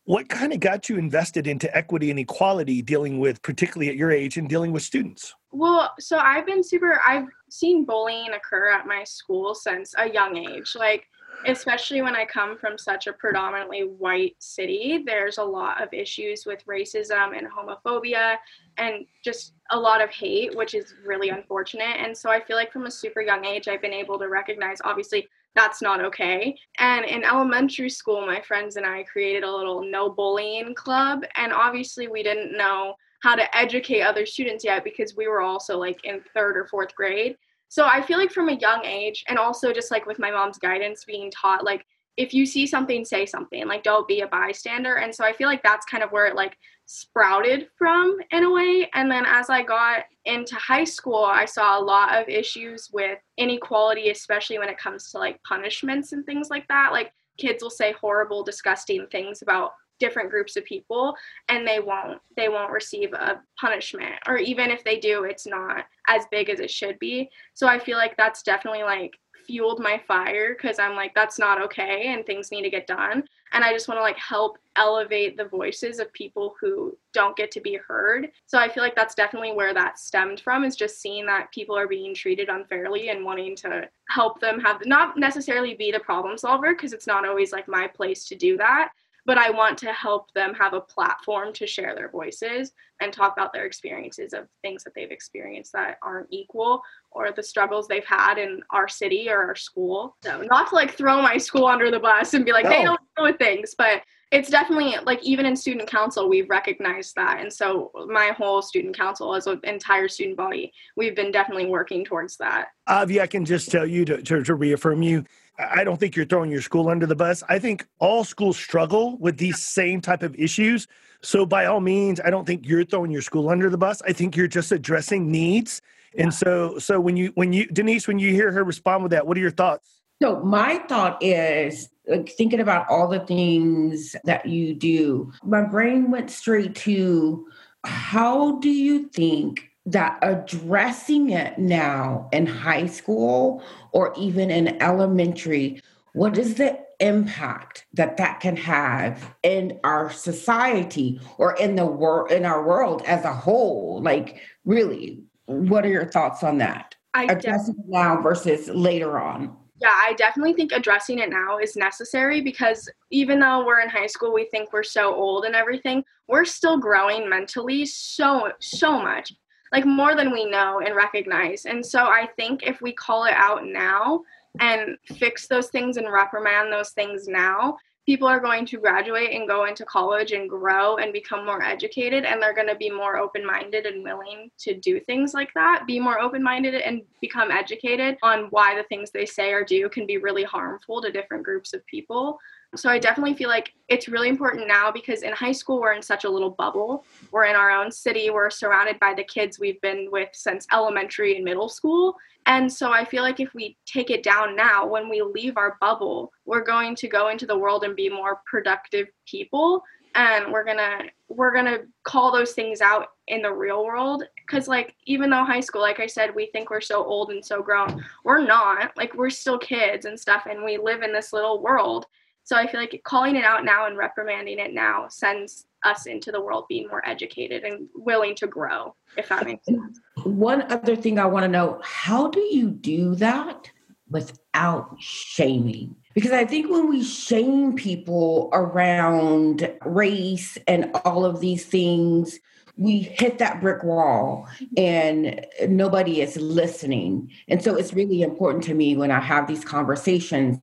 [0.06, 4.12] what kind of got you invested into equity and equality dealing with, particularly at your
[4.12, 5.34] age, and dealing with students?
[5.52, 10.38] Well, so I've been super, I've seen bullying occur at my school since a young
[10.38, 10.76] age.
[10.76, 11.08] Like,
[11.48, 16.46] especially when I come from such a predominantly white city, there's a lot of issues
[16.46, 18.36] with racism and homophobia
[18.78, 21.98] and just a lot of hate, which is really unfortunate.
[21.98, 24.78] And so I feel like from a super young age, I've been able to recognize
[24.84, 26.56] obviously that's not okay.
[26.80, 31.24] And in elementary school, my friends and I created a little no bullying club.
[31.36, 35.78] And obviously, we didn't know how to educate other students yet because we were also
[35.78, 37.38] like in third or fourth grade.
[37.70, 40.60] So I feel like from a young age, and also just like with my mom's
[40.60, 41.86] guidance, being taught like
[42.18, 43.68] if you see something, say something.
[43.68, 44.96] Like don't be a bystander.
[44.96, 48.52] And so I feel like that's kind of where it like sprouted from in a
[48.52, 48.90] way.
[48.94, 53.20] And then as I got into high school, I saw a lot of issues with
[53.38, 56.92] inequality, especially when it comes to like punishments and things like that.
[56.92, 61.16] Like kids will say horrible, disgusting things about different groups of people
[61.48, 65.86] and they won't they won't receive a punishment or even if they do it's not
[66.10, 69.14] as big as it should be so i feel like that's definitely like
[69.48, 73.24] fueled my fire because i'm like that's not okay and things need to get done
[73.54, 77.50] and i just want to like help elevate the voices of people who don't get
[77.50, 78.30] to be heard.
[78.46, 81.78] So i feel like that's definitely where that stemmed from is just seeing that people
[81.78, 86.38] are being treated unfairly and wanting to help them have not necessarily be the problem
[86.38, 88.90] solver because it's not always like my place to do that
[89.26, 93.34] but I want to help them have a platform to share their voices and talk
[93.34, 98.06] about their experiences of things that they've experienced that aren't equal or the struggles they've
[98.06, 100.16] had in our city or our school.
[100.24, 102.70] So not to like throw my school under the bus and be like, no.
[102.70, 107.16] they don't know what things, but it's definitely like even in student council we've recognized
[107.16, 111.68] that and so my whole student council as an entire student body we've been definitely
[111.68, 115.24] working towards that avi i can just tell you to, to, to reaffirm you
[115.58, 117.44] I don't think you're throwing your school under the bus.
[117.48, 120.88] I think all schools struggle with these same type of issues.
[121.22, 124.02] So by all means, I don't think you're throwing your school under the bus.
[124.02, 125.82] I think you're just addressing needs.
[126.14, 126.24] Yeah.
[126.24, 129.26] And so so when you when you Denise when you hear her respond with that,
[129.26, 130.02] what are your thoughts?
[130.22, 136.12] So my thought is like thinking about all the things that you do, my brain
[136.12, 137.48] went straight to
[137.84, 145.82] how do you think that addressing it now in high school or even in elementary,
[146.14, 152.32] what is the impact that that can have in our society or in the world
[152.32, 154.02] in our world as a whole?
[154.02, 156.96] Like, really, what are your thoughts on that?
[157.14, 159.56] I addressing it now versus later on.
[159.82, 164.08] Yeah, I definitely think addressing it now is necessary because even though we're in high
[164.08, 169.34] school, we think we're so old and everything, we're still growing mentally so, so much,
[169.76, 171.66] like more than we know and recognize.
[171.66, 174.22] And so I think if we call it out now
[174.62, 179.50] and fix those things and reprimand those things now, people are going to graduate and
[179.50, 183.18] go into college and grow and become more educated and they're going to be more
[183.18, 188.46] open-minded and willing to do things like that be more open-minded and become educated on
[188.52, 191.86] why the things they say or do can be really harmful to different groups of
[191.88, 192.38] people
[192.76, 196.02] so I definitely feel like it's really important now because in high school we're in
[196.02, 197.06] such a little bubble.
[197.32, 198.30] We're in our own city.
[198.30, 202.16] We're surrounded by the kids we've been with since elementary and middle school.
[202.48, 205.78] And so I feel like if we take it down now, when we leave our
[205.82, 209.84] bubble, we're going to go into the world and be more productive people
[210.16, 214.96] and we're to we're to call those things out in the real world cuz like
[215.06, 218.04] even though high school like I said we think we're so old and so grown,
[218.24, 218.96] we're not.
[218.98, 222.06] Like we're still kids and stuff and we live in this little world.
[222.46, 226.32] So I feel like calling it out now and reprimanding it now sends us into
[226.32, 230.00] the world being more educated and willing to grow, if that makes sense.
[230.24, 233.72] One other thing I want to know how do you do that
[234.12, 235.96] without shaming?
[236.14, 242.40] Because I think when we shame people around race and all of these things,
[242.78, 247.32] we hit that brick wall and nobody is listening.
[247.48, 250.60] And so it's really important to me when I have these conversations.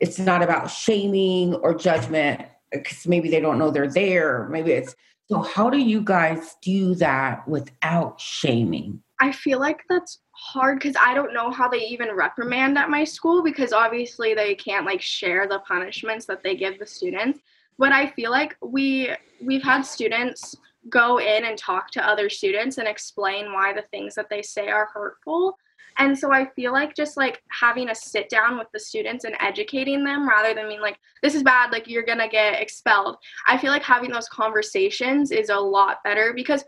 [0.00, 4.48] It's not about shaming or judgment because maybe they don't know they're there.
[4.50, 4.94] Maybe it's
[5.28, 5.42] so.
[5.42, 9.02] How do you guys do that without shaming?
[9.20, 13.04] I feel like that's hard because I don't know how they even reprimand at my
[13.04, 17.40] school because obviously they can't like share the punishments that they give the students.
[17.78, 19.10] But I feel like we
[19.42, 20.54] we've had students
[20.88, 24.68] go in and talk to other students and explain why the things that they say
[24.68, 25.58] are hurtful
[25.98, 29.34] and so I feel like just like having a sit down with the students and
[29.40, 33.16] educating them rather than being like, this is bad, like you're gonna get expelled.
[33.46, 36.64] I feel like having those conversations is a lot better because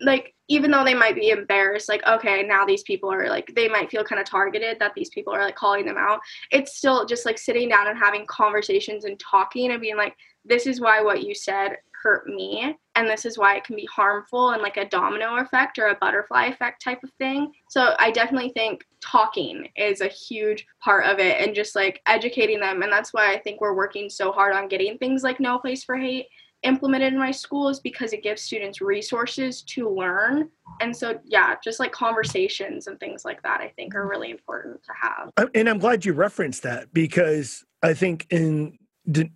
[0.00, 3.68] like even though they might be embarrassed, like, okay, now these people are like, they
[3.68, 6.18] might feel kind of targeted that these people are like calling them out.
[6.50, 10.66] It's still just like sitting down and having conversations and talking and being like, this
[10.66, 12.76] is why what you said hurt me.
[12.94, 15.96] And this is why it can be harmful and like a domino effect or a
[15.96, 17.52] butterfly effect type of thing.
[17.68, 22.60] So i definitely think talking is a huge part of it and just like educating
[22.60, 22.82] them.
[22.82, 25.84] And that's why i think we're working so hard on getting things like no place
[25.84, 26.26] for hate
[26.62, 30.50] implemented in my schools because it gives students resources to learn.
[30.80, 34.82] And so yeah just like conversations and things like that i think are really important
[34.84, 35.50] to have.
[35.54, 38.78] And i'm glad you referenced that because i think in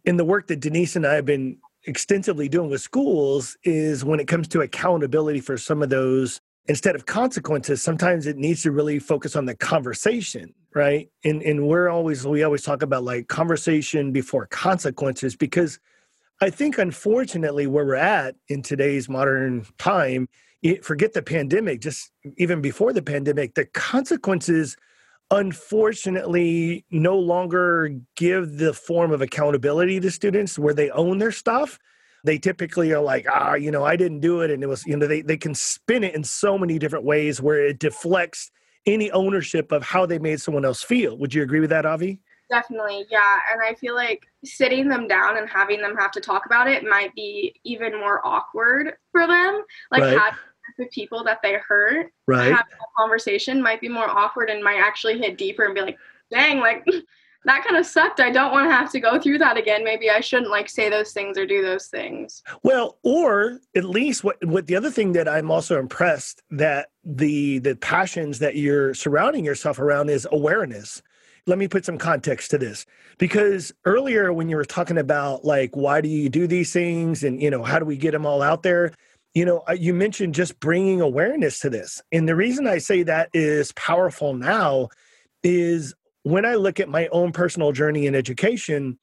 [0.04, 4.20] in the work that denise and i have been extensively doing with schools is when
[4.20, 8.70] it comes to accountability for some of those instead of consequences sometimes it needs to
[8.70, 11.08] really focus on the conversation right?
[11.24, 15.78] And and we're always we always talk about like conversation before consequences because
[16.40, 20.28] i think unfortunately where we're at in today's modern time
[20.82, 24.76] forget the pandemic just even before the pandemic the consequences
[25.34, 31.78] unfortunately no longer give the form of accountability to students where they own their stuff.
[32.24, 34.96] They typically are like ah you know i didn't do it and it was you
[34.96, 38.50] know they, they can spin it in so many different ways where it deflects
[38.86, 41.18] any ownership of how they made someone else feel.
[41.18, 42.20] Would you agree with that avi?
[42.50, 46.46] Definitely yeah and i feel like sitting them down and having them have to talk
[46.46, 50.18] about it might be even more awkward for them like right.
[50.18, 50.38] having
[50.78, 52.52] the people that they hurt right.
[52.52, 55.98] having a conversation might be more awkward and might actually hit deeper and be like,
[56.30, 56.84] dang, like
[57.44, 58.20] that kind of sucked.
[58.20, 59.84] I don't want to have to go through that again.
[59.84, 62.42] Maybe I shouldn't like say those things or do those things.
[62.62, 67.58] Well, or at least what what the other thing that I'm also impressed that the
[67.58, 71.02] the passions that you're surrounding yourself around is awareness.
[71.46, 72.86] Let me put some context to this
[73.18, 77.42] because earlier when you were talking about like why do you do these things and
[77.42, 78.92] you know how do we get them all out there
[79.34, 82.00] you know, uh, you mentioned just bringing awareness to this.
[82.12, 84.88] And the reason I say that is powerful now
[85.42, 88.98] is when I look at my own personal journey in education,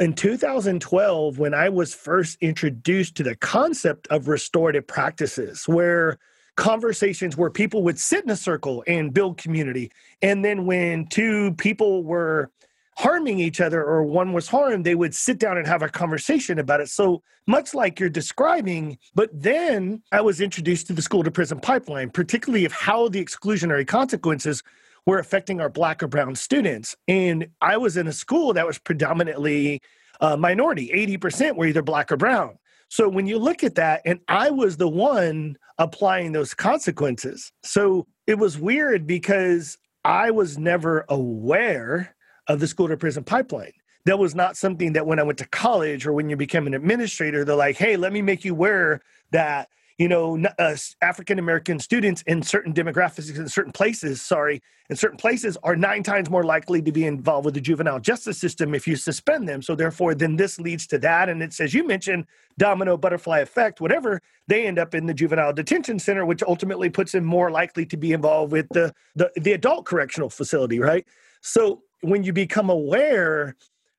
[0.00, 6.18] in 2012, when I was first introduced to the concept of restorative practices, where
[6.56, 9.90] conversations where people would sit in a circle and build community.
[10.22, 12.50] And then when two people were
[12.96, 16.58] harming each other or one was harmed, they would sit down and have a conversation
[16.58, 16.88] about it.
[16.88, 21.60] So much like you're describing, but then I was introduced to the school to prison
[21.60, 24.62] pipeline, particularly of how the exclusionary consequences
[25.06, 26.96] were affecting our black or brown students.
[27.08, 29.82] And I was in a school that was predominantly
[30.20, 32.58] minority, 80% were either black or brown.
[32.88, 37.52] So when you look at that, and I was the one applying those consequences.
[37.64, 42.14] So it was weird because I was never aware
[42.48, 43.72] of the school to prison pipeline.
[44.06, 46.74] That was not something that when I went to college or when you became an
[46.74, 49.68] administrator, they're like, hey, let me make you aware that
[49.98, 55.16] you know, uh, African American students in certain demographics in certain places, sorry, in certain
[55.16, 58.88] places are nine times more likely to be involved with the juvenile justice system if
[58.88, 59.62] you suspend them.
[59.62, 61.28] So therefore, then this leads to that.
[61.28, 62.26] And it's, as you mentioned,
[62.58, 67.12] domino butterfly effect, whatever, they end up in the juvenile detention center, which ultimately puts
[67.12, 71.06] them more likely to be involved with the, the, the adult correctional facility, right?
[71.40, 73.56] So when you become aware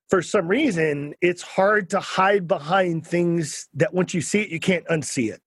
[0.08, 4.60] for some reason, it's hard to hide behind things that once you see it, you
[4.60, 5.42] can't unsee it.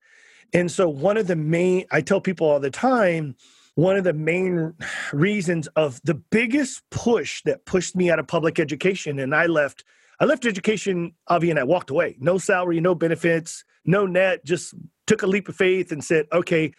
[0.53, 3.35] And so, one of the main, I tell people all the time,
[3.75, 4.73] one of the main
[5.13, 9.85] reasons of the biggest push that pushed me out of public education, and I left,
[10.19, 12.17] I left education, Avi, and I walked away.
[12.19, 14.73] No salary, no benefits, no net, just
[15.07, 16.73] took a leap of faith and said, okay,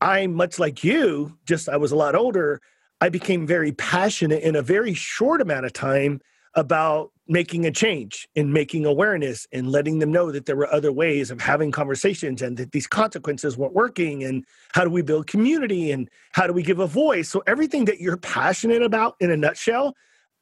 [0.00, 2.62] I'm much like you, just I was a lot older.
[3.00, 6.20] I became very passionate in a very short amount of time
[6.54, 10.90] about making a change and making awareness and letting them know that there were other
[10.90, 15.26] ways of having conversations and that these consequences weren't working and how do we build
[15.26, 17.28] community and how do we give a voice.
[17.28, 19.94] So everything that you're passionate about in a nutshell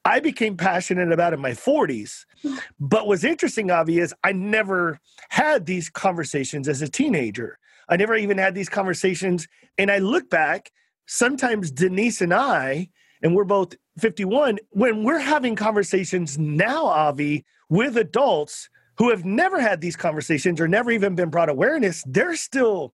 [0.04, 2.24] i became passionate about in my 40s
[2.78, 5.00] but what's interesting avi is i never
[5.30, 7.58] had these conversations as a teenager.
[7.88, 9.48] I never even had these conversations.
[9.76, 10.70] And i look back
[11.06, 12.88] sometimes denise and i
[13.22, 19.60] and we're both 51 when we're having conversations now avi with adults who have never
[19.60, 22.92] had these conversations or never even been brought awareness they're still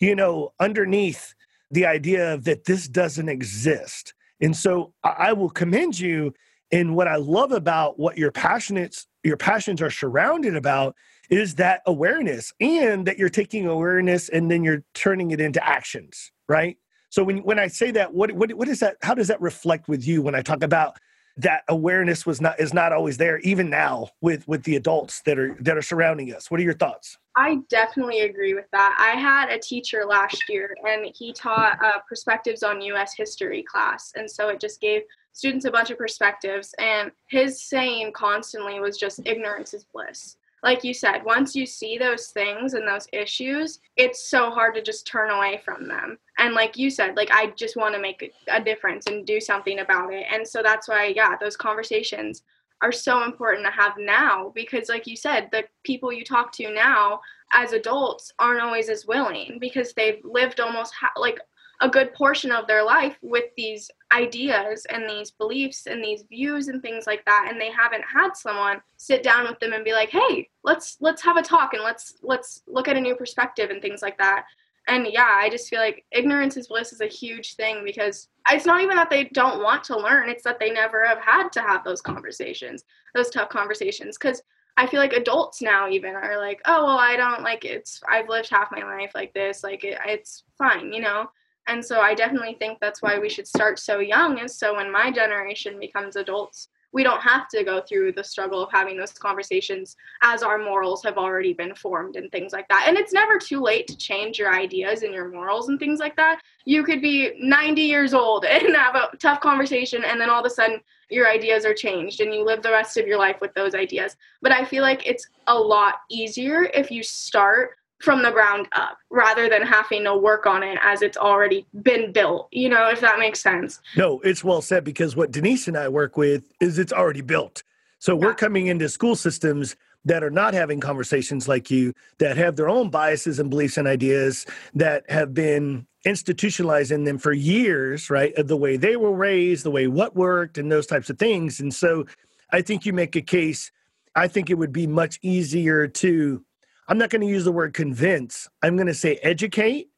[0.00, 1.34] you know underneath
[1.72, 4.14] the idea that this doesn't exist.
[4.40, 6.34] And so i will commend you
[6.70, 10.96] in what i love about what your passions your passions are surrounded about
[11.30, 16.32] is that awareness and that you're taking awareness and then you're turning it into actions
[16.48, 16.76] right
[17.12, 18.96] so when when I say that, what what what is that?
[19.02, 20.98] How does that reflect with you when I talk about
[21.36, 25.38] that awareness was not is not always there even now with with the adults that
[25.38, 26.50] are that are surrounding us?
[26.50, 27.18] What are your thoughts?
[27.36, 28.96] I definitely agree with that.
[28.98, 33.12] I had a teacher last year, and he taught uh, perspectives on U.S.
[33.14, 35.02] history class, and so it just gave
[35.32, 36.74] students a bunch of perspectives.
[36.78, 41.98] And his saying constantly was just "ignorance is bliss." Like you said, once you see
[41.98, 46.18] those things and those issues, it's so hard to just turn away from them.
[46.38, 49.80] And like you said, like I just want to make a difference and do something
[49.80, 50.24] about it.
[50.32, 52.42] And so that's why, yeah, those conversations
[52.80, 56.72] are so important to have now because, like you said, the people you talk to
[56.72, 57.20] now
[57.52, 61.38] as adults aren't always as willing because they've lived almost ha- like
[61.80, 66.68] a good portion of their life with these ideas and these beliefs and these views
[66.68, 69.92] and things like that and they haven't had someone sit down with them and be
[69.92, 73.70] like hey let's let's have a talk and let's let's look at a new perspective
[73.70, 74.44] and things like that
[74.88, 78.66] and yeah i just feel like ignorance is bliss is a huge thing because it's
[78.66, 81.60] not even that they don't want to learn it's that they never have had to
[81.60, 82.84] have those conversations
[83.14, 84.42] those tough conversations because
[84.76, 88.00] I feel like adults now even are like, oh well, I don't like it's.
[88.08, 89.62] I've lived half my life like this.
[89.62, 91.28] Like it, it's fine, you know.
[91.68, 94.90] And so I definitely think that's why we should start so young, is so when
[94.90, 99.12] my generation becomes adults, we don't have to go through the struggle of having those
[99.12, 102.84] conversations as our morals have already been formed and things like that.
[102.86, 106.16] And it's never too late to change your ideas and your morals and things like
[106.16, 106.40] that.
[106.64, 110.46] You could be 90 years old and have a tough conversation, and then all of
[110.46, 113.54] a sudden your ideas are changed and you live the rest of your life with
[113.54, 114.16] those ideas.
[114.40, 118.98] But I feel like it's a lot easier if you start from the ground up
[119.10, 123.00] rather than having to work on it as it's already been built, you know, if
[123.00, 123.80] that makes sense.
[123.96, 127.62] No, it's well said because what Denise and I work with is it's already built.
[128.00, 128.26] So yeah.
[128.26, 132.68] we're coming into school systems that are not having conversations like you, that have their
[132.68, 138.34] own biases and beliefs and ideas that have been institutionalized in them for years, right?
[138.36, 141.60] Of the way they were raised, the way what worked, and those types of things.
[141.60, 142.06] And so
[142.50, 143.70] I think you make a case.
[144.16, 146.44] I think it would be much easier to
[146.88, 148.48] I'm not going to use the word convince.
[148.62, 149.88] I'm going to say educate.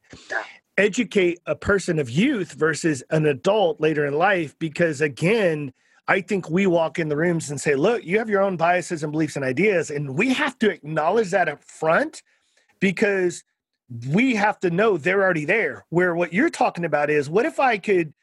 [0.77, 5.71] Educate a person of youth versus an adult later in life because again,
[6.07, 9.01] I think we walk in the rooms and say, look, you have your own biases
[9.01, 9.89] and beliefs and ideas.
[9.89, 12.21] And we have to acknowledge that up front
[12.79, 13.43] because
[14.09, 15.85] we have to know they're already there.
[15.89, 18.13] Where what you're talking about is what if I could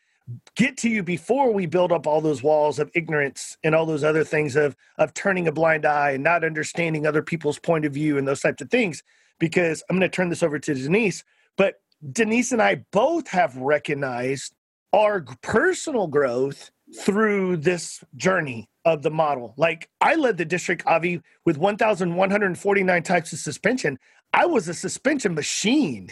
[0.56, 4.04] get to you before we build up all those walls of ignorance and all those
[4.04, 7.92] other things of of turning a blind eye and not understanding other people's point of
[7.92, 9.02] view and those types of things
[9.38, 11.24] because i'm going to turn this over to denise
[11.56, 11.76] but
[12.12, 14.54] denise and i both have recognized
[14.92, 19.54] our personal growth through this journey of the model.
[19.56, 23.98] Like I led the district Avi with 1,149 types of suspension.
[24.32, 26.10] I was a suspension machine.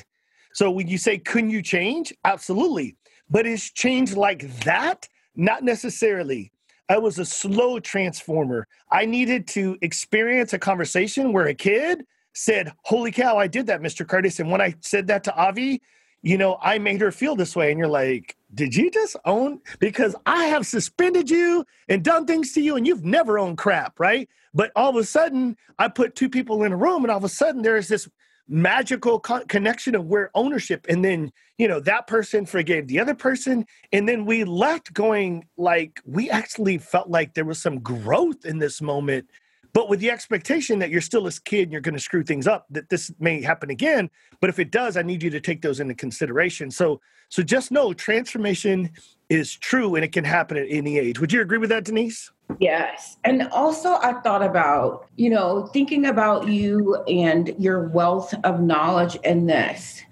[0.52, 2.12] So when you say, couldn't you change?
[2.24, 2.96] Absolutely.
[3.30, 5.08] But is change like that?
[5.36, 6.52] Not necessarily.
[6.88, 8.66] I was a slow transformer.
[8.90, 12.04] I needed to experience a conversation where a kid
[12.34, 14.06] said, Holy cow, I did that, Mr.
[14.06, 14.40] Curtis.
[14.40, 15.80] And when I said that to Avi,
[16.22, 17.70] you know, I made her feel this way.
[17.70, 19.60] And you're like, did you just own?
[19.78, 23.98] Because I have suspended you and done things to you, and you've never owned crap,
[24.00, 24.28] right?
[24.52, 27.24] But all of a sudden, I put two people in a room, and all of
[27.24, 28.08] a sudden, there's this
[28.50, 33.14] magical co- connection of where ownership, and then you know that person forgave the other
[33.14, 38.44] person, and then we left going like we actually felt like there was some growth
[38.44, 39.26] in this moment
[39.72, 42.48] but with the expectation that you're still a kid and you're going to screw things
[42.48, 45.62] up that this may happen again but if it does i need you to take
[45.62, 46.70] those into consideration.
[46.70, 48.90] So so just know transformation
[49.28, 51.20] is true and it can happen at any age.
[51.20, 56.06] Would you agree with that denise yes and also i thought about you know thinking
[56.06, 60.02] about you and your wealth of knowledge in this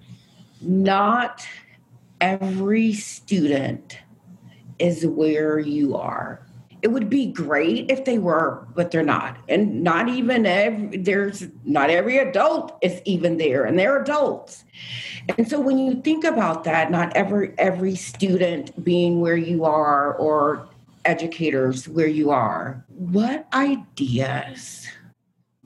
[0.61, 1.47] not
[2.21, 3.99] every student
[4.79, 6.47] is where you are
[6.83, 9.37] it would be great if they were, but they're not.
[9.49, 14.65] And not even every, there's not every adult is even there, and they're adults.
[15.37, 20.15] And so when you think about that, not every every student being where you are
[20.15, 20.69] or
[21.05, 24.87] educators where you are, what ideas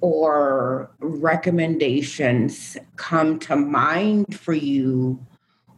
[0.01, 5.25] or recommendations come to mind for you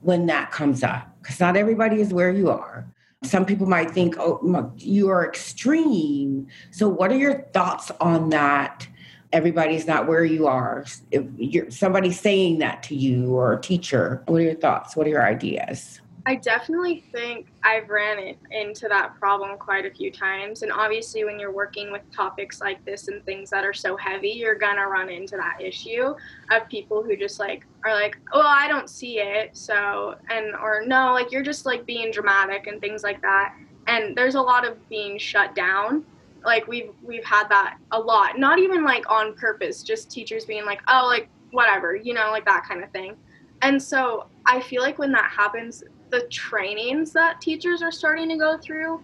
[0.00, 1.08] when that comes up?
[1.22, 2.86] Because not everybody is where you are
[3.24, 6.46] some people might think, oh, you are extreme.
[6.70, 8.86] So, what are your thoughts on that?
[9.32, 10.84] Everybody's not where you are.
[11.10, 14.94] If you're somebody saying that to you or a teacher, what are your thoughts?
[14.94, 16.00] What are your ideas?
[16.26, 20.62] I definitely think I've ran it, into that problem quite a few times.
[20.62, 24.30] And obviously, when you're working with topics like this and things that are so heavy,
[24.30, 26.14] you're gonna run into that issue
[26.50, 30.82] of people who just like are like, "Well, I don't see it," so and or
[30.86, 33.54] no, like you're just like being dramatic and things like that.
[33.86, 36.06] And there's a lot of being shut down.
[36.42, 38.38] Like we've we've had that a lot.
[38.38, 42.46] Not even like on purpose, just teachers being like, "Oh, like whatever," you know, like
[42.46, 43.16] that kind of thing.
[43.62, 45.84] And so I feel like when that happens,
[46.14, 49.02] the trainings that teachers are starting to go through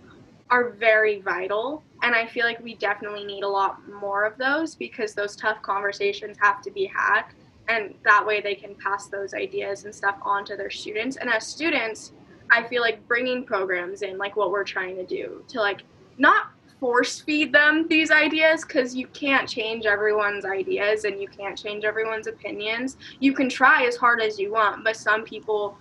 [0.49, 1.83] are very vital.
[2.05, 5.61] And I feel like we definitely need a lot more of those because those tough
[5.61, 7.23] conversations have to be had.
[7.69, 11.17] And that way they can pass those ideas and stuff on to their students.
[11.17, 12.13] And as students,
[12.53, 15.83] I feel like bringing programs in, like what we're trying to do, to like
[16.17, 21.59] not force feed them these ideas because you can't change everyone's ideas and you can't
[21.59, 22.97] change everyone's opinions.
[23.19, 25.77] You can try as hard as you want, but some people,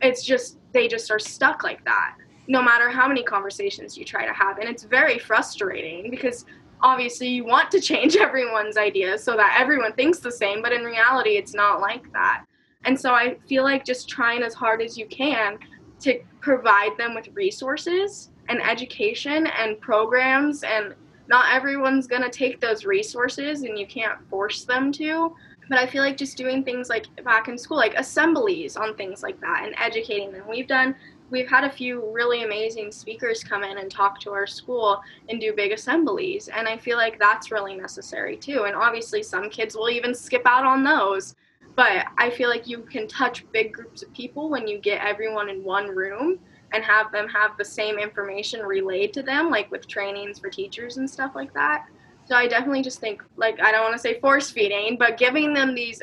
[0.00, 2.14] it's just they just are stuck like that
[2.48, 4.58] no matter how many conversations you try to have.
[4.58, 6.46] And it's very frustrating because
[6.80, 10.82] obviously you want to change everyone's ideas so that everyone thinks the same but in
[10.82, 12.44] reality it's not like that.
[12.84, 15.58] And so i feel like just trying as hard as you can
[16.00, 20.94] to provide them with resources and education and programs and
[21.26, 25.34] not everyone's going to take those resources and you can't force them to
[25.68, 29.22] but I feel like just doing things like back in school, like assemblies on things
[29.22, 30.44] like that and educating them.
[30.48, 30.94] We've done,
[31.30, 35.40] we've had a few really amazing speakers come in and talk to our school and
[35.40, 36.48] do big assemblies.
[36.48, 38.64] And I feel like that's really necessary too.
[38.64, 41.34] And obviously, some kids will even skip out on those.
[41.76, 45.48] But I feel like you can touch big groups of people when you get everyone
[45.48, 46.40] in one room
[46.72, 50.96] and have them have the same information relayed to them, like with trainings for teachers
[50.96, 51.86] and stuff like that.
[52.28, 55.54] So I definitely just think, like, I don't want to say force feeding, but giving
[55.54, 56.02] them these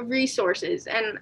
[0.00, 1.18] resources and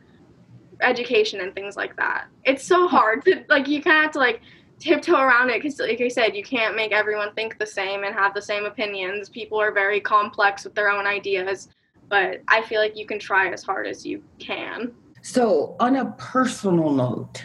[0.82, 2.28] education and things like that.
[2.44, 4.40] It's so hard to, like, you kind of have to, like,
[4.78, 8.14] tiptoe around it because, like I said, you can't make everyone think the same and
[8.14, 9.28] have the same opinions.
[9.28, 11.68] People are very complex with their own ideas,
[12.08, 14.92] but I feel like you can try as hard as you can.
[15.22, 17.44] So, on a personal note,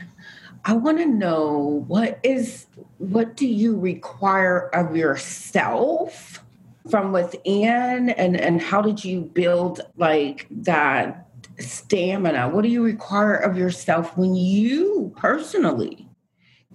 [0.66, 2.68] I want to know what is
[3.00, 6.45] what do you require of yourself
[6.90, 11.28] from within and and how did you build like that
[11.60, 12.50] stamina?
[12.50, 16.08] What do you require of yourself when you personally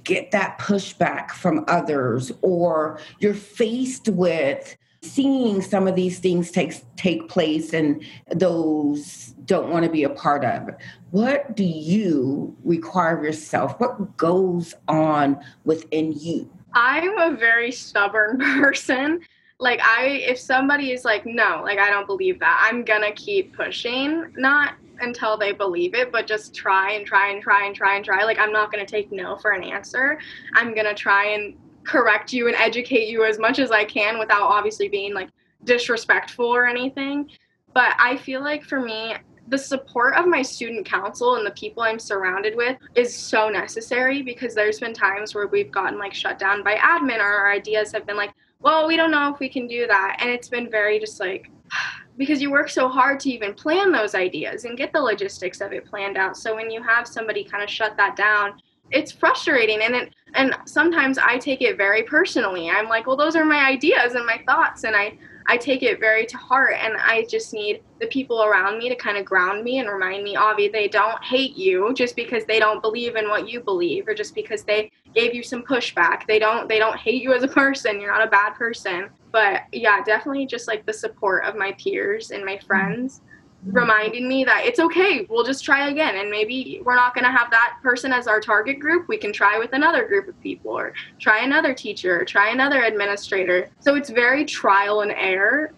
[0.02, 6.74] get that pushback from others or you're faced with seeing some of these things take
[6.96, 8.04] take place and
[8.34, 10.70] those don't want to be a part of?
[11.10, 13.78] What do you require of yourself?
[13.78, 16.50] What goes on within you?
[16.72, 19.20] I'm a very stubborn person
[19.60, 23.54] like i if somebody is like no like i don't believe that i'm gonna keep
[23.54, 27.96] pushing not until they believe it but just try and try and try and try
[27.96, 30.18] and try like i'm not gonna take no for an answer
[30.56, 31.54] i'm gonna try and
[31.84, 35.28] correct you and educate you as much as I can without obviously being like
[35.64, 37.30] disrespectful or anything.
[37.74, 39.14] But I feel like for me,
[39.48, 44.22] the support of my student council and the people I'm surrounded with is so necessary
[44.22, 47.92] because there's been times where we've gotten like shut down by admin or our ideas
[47.92, 50.18] have been like, well, we don't know if we can do that.
[50.20, 51.50] And it's been very just like,
[52.16, 55.72] because you work so hard to even plan those ideas and get the logistics of
[55.72, 56.36] it planned out.
[56.36, 60.56] So when you have somebody kind of shut that down, it's frustrating and it, and
[60.64, 62.68] sometimes I take it very personally.
[62.68, 65.16] I'm like, well, those are my ideas and my thoughts, and I
[65.50, 68.94] I take it very to heart, and I just need the people around me to
[68.94, 72.60] kind of ground me and remind me, Avi, they don't hate you just because they
[72.60, 76.24] don't believe in what you believe, or just because they gave you some pushback.
[76.28, 78.00] They don't they don't hate you as a person.
[78.00, 79.10] You're not a bad person.
[79.32, 83.20] But yeah, definitely just like the support of my peers and my friends
[83.64, 86.16] reminding me that it's okay we'll just try again.
[86.16, 89.08] And maybe we're not going to have that person as our target group.
[89.08, 92.82] We can try with another group of people or try another teacher or try another
[92.82, 93.68] administrator.
[93.80, 95.72] So it's very trial and error.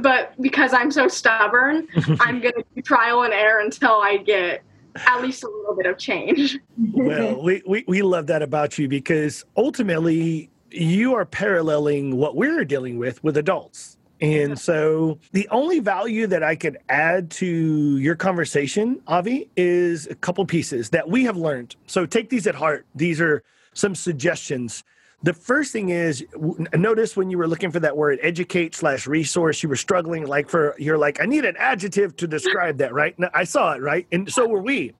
[0.00, 1.86] But because i'm so stubborn
[2.20, 4.62] i'm going to do trial and error until i get
[4.94, 6.58] at least a little bit of change.
[6.78, 12.64] Well we, we, we love that about you because ultimately you are paralleling what we're
[12.64, 18.14] dealing with with adults and so the only value that I could add to your
[18.14, 21.74] conversation, Avi, is a couple pieces that we have learned.
[21.88, 22.86] So take these at heart.
[22.94, 23.42] These are
[23.74, 24.84] some suggestions.
[25.24, 26.24] The first thing is
[26.72, 30.48] notice when you were looking for that word educate slash resource, you were struggling like
[30.48, 33.16] for you're like, I need an adjective to describe that, right?
[33.34, 34.06] I saw it, right?
[34.12, 34.92] And so were we.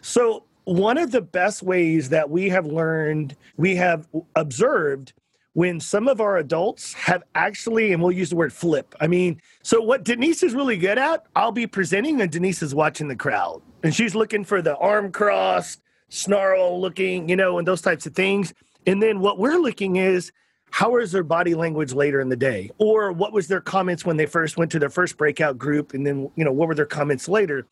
[0.00, 5.12] So one of the best ways that we have learned, we have observed
[5.54, 8.94] when some of our adults have actually, and we'll use the word flip.
[9.00, 12.74] I mean, so what Denise is really good at, I'll be presenting and Denise is
[12.74, 13.62] watching the crowd.
[13.82, 18.14] And she's looking for the arm crossed, snarl looking, you know, and those types of
[18.14, 18.54] things.
[18.86, 20.32] And then what we're looking is,
[20.70, 22.70] how is their body language later in the day?
[22.78, 25.94] Or what was their comments when they first went to their first breakout group?
[25.94, 27.66] And then you know what were their comments later?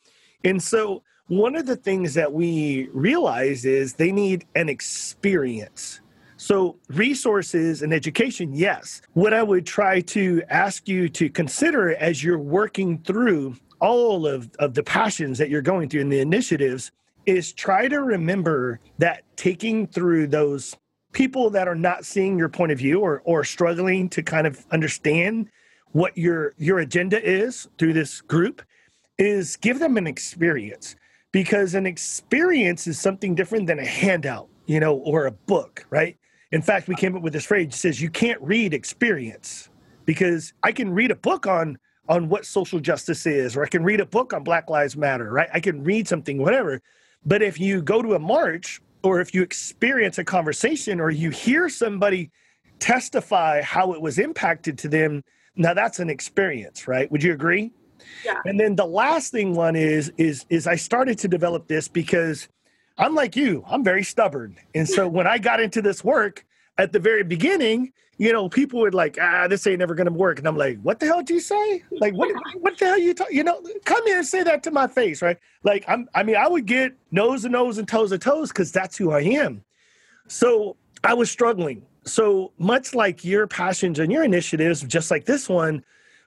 [0.45, 6.01] And so one of the things that we realize is they need an experience
[6.41, 9.03] so, resources and education, yes.
[9.15, 14.49] What I would try to ask you to consider as you're working through all of,
[14.61, 16.93] of the passions that you're going through and the initiatives
[17.27, 20.77] is try to remember that taking through those
[21.13, 24.65] people that are not seeing your point of view or, or struggling to kind of
[24.71, 25.49] understand
[25.93, 28.63] what your your agenda is through this group
[29.17, 30.95] is give them an experience
[31.33, 36.18] because an experience is something different than a handout you know or a book right
[36.51, 39.69] in fact, we came up with this phrase that says you can't read experience
[40.07, 41.79] because I can read a book on
[42.09, 45.31] on what social justice is, or I can read a book on Black Lives Matter,
[45.31, 45.51] right?
[45.53, 46.81] I can read something, whatever.
[47.27, 51.29] But if you go to a march or if you experience a conversation or you
[51.29, 52.31] hear somebody
[52.79, 55.23] testify how it was impacted to them,
[55.57, 57.11] now that's an experience, right?
[57.13, 57.73] Would you agree?
[58.25, 58.41] Yeah.
[58.47, 62.49] And then the last thing one is is is I started to develop this because
[62.99, 64.57] I'm like you, I'm very stubborn.
[64.75, 66.45] And so when I got into this work
[66.79, 70.39] at the very beginning, you know, people would like, ah, this ain't never gonna work.
[70.39, 71.85] And I'm like, what the hell did you say?
[71.93, 73.29] Like, what what the hell you talk?
[73.31, 75.39] You know, come here and say that to my face, right?
[75.63, 78.73] Like, I'm I mean, I would get nose to nose and toes to toes because
[78.73, 79.63] that's who I am.
[80.27, 81.83] So I was struggling.
[82.05, 85.85] So much like your passions and your initiatives, just like this one,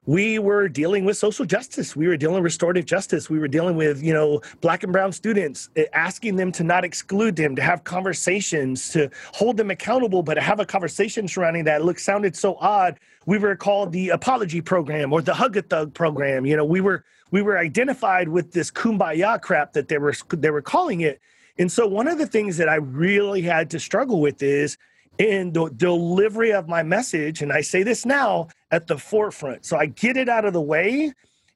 [0.07, 1.95] we were dealing with social justice.
[1.95, 3.29] We were dealing with restorative justice.
[3.29, 6.83] We were dealing with you know black and brown students eh, asking them to not
[6.83, 11.65] exclude them to have conversations to hold them accountable but to have a conversation surrounding
[11.65, 11.85] that.
[11.85, 12.99] Look sounded so odd.
[13.27, 16.47] We were called the apology program or the hug a thug program.
[16.47, 20.49] You know we were we were identified with this kumbaya crap that they were they
[20.49, 21.21] were calling it.
[21.59, 24.77] And so one of the things that i really had to struggle with is
[25.17, 29.65] in the delivery of my message and i say this now at the forefront.
[29.65, 31.13] So i get it out of the way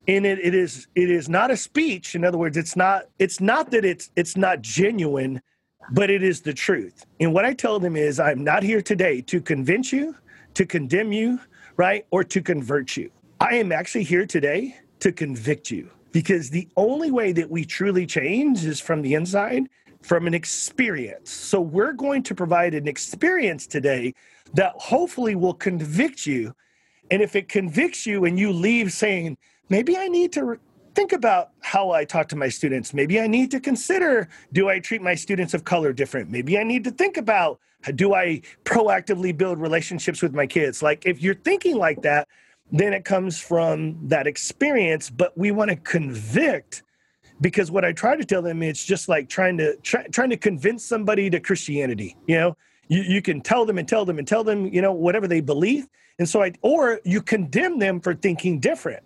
[0.08, 2.16] and it, it is it is not a speech.
[2.16, 5.41] In other words it's not it's not that it's it's not genuine
[5.91, 7.06] but it is the truth.
[7.20, 10.16] And what i tell them is i'm not here today to convince you
[10.56, 11.39] to condemn you
[11.78, 13.12] right or to convert you.
[13.39, 18.06] I am actually here today to convict you because the only way that we truly
[18.06, 19.64] change is from the inside
[20.06, 21.32] from an experience.
[21.32, 24.14] So we're going to provide an experience today
[24.53, 26.53] that hopefully will convict you.
[27.10, 29.38] And if it convicts you and you leave saying,
[29.68, 30.60] maybe I need to
[30.93, 32.93] think about how I talk to my students.
[32.93, 36.30] Maybe I need to consider do I treat my students of color different?
[36.30, 37.60] Maybe I need to think about
[37.95, 40.84] do I proactively build relationships with my kids?
[40.84, 42.28] Like if you're thinking like that,
[42.72, 46.84] then it comes from that experience, but we want to convict
[47.41, 50.38] because what I try to tell them it's just like trying to try, trying to
[50.38, 52.57] convince somebody to Christianity, you know?
[52.88, 55.41] You, you can tell them and tell them and tell them, you know, whatever they
[55.41, 55.88] believe.
[56.19, 59.03] And so I or you condemn them for thinking different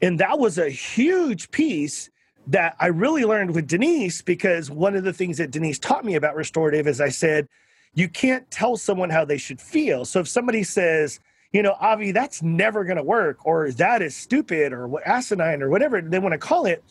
[0.00, 2.10] and that was a huge piece
[2.48, 6.14] that I really learned with Denise because one of the things that Denise taught me
[6.14, 7.48] about restorative is I said,
[7.94, 10.04] you can't tell someone how they should feel.
[10.04, 11.18] So if somebody says,
[11.52, 15.70] you know, Avi, that's never going to work, or that is stupid, or asinine, or
[15.70, 16.84] whatever they want to call it,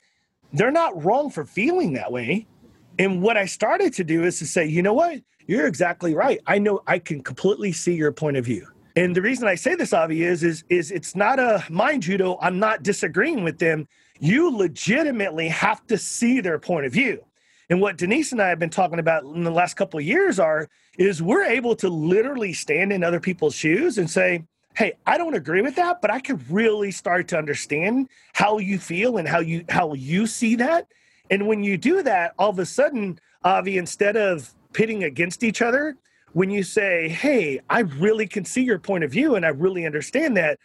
[0.58, 2.48] they're not wrong for feeling that way.
[2.98, 5.22] And what I started to do is to say, you know what?
[5.48, 6.40] You're exactly right.
[6.48, 8.68] I know I can completely see your point of view.
[8.96, 12.40] And the reason I say this, Avi, is is is it's not a mind though
[12.42, 13.88] I'm not disagreeing with them.
[14.20, 17.24] You legitimately have to see their point of view.
[17.70, 20.40] And what Denise and I have been talking about in the last couple of years
[20.40, 24.46] are is we're able to literally stand in other people's shoes and say,
[24.76, 28.78] "Hey, I don't agree with that, but I can really start to understand how you
[28.80, 30.88] feel and how you how you see that."
[31.30, 35.62] And when you do that, all of a sudden, Avi, instead of pitting against each
[35.62, 35.98] other,
[36.34, 39.86] when you say, Hey, I really can see your point of view and I really
[39.86, 40.60] understand that,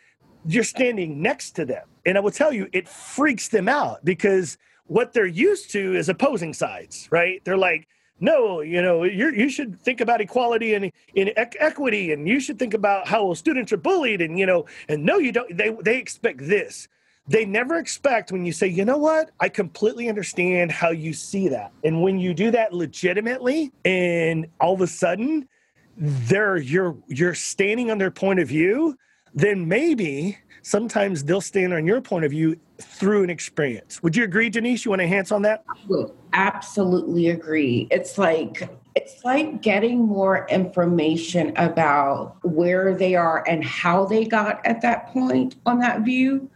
[0.44, 1.86] you're standing next to them.
[2.04, 6.08] And I will tell you, it freaks them out because what they're used to is
[6.08, 7.40] opposing sides, right?
[7.44, 7.86] They're like,
[8.20, 12.74] no, you know, you should think about equality and in equity, and you should think
[12.74, 15.56] about how students are bullied, and you know, and no, you don't.
[15.56, 16.88] They they expect this.
[17.26, 21.48] They never expect when you say, you know what, I completely understand how you see
[21.48, 25.48] that, and when you do that legitimately, and all of a sudden
[25.96, 28.98] they're you're you're standing on their point of view,
[29.34, 34.02] then maybe sometimes they'll stand on your point of view through an experience.
[34.02, 34.84] Would you agree, Denise?
[34.84, 35.64] You want to enhance on that?
[36.32, 37.88] Absolutely agree.
[37.90, 44.64] It's like it's like getting more information about where they are and how they got
[44.66, 46.50] at that point on that view,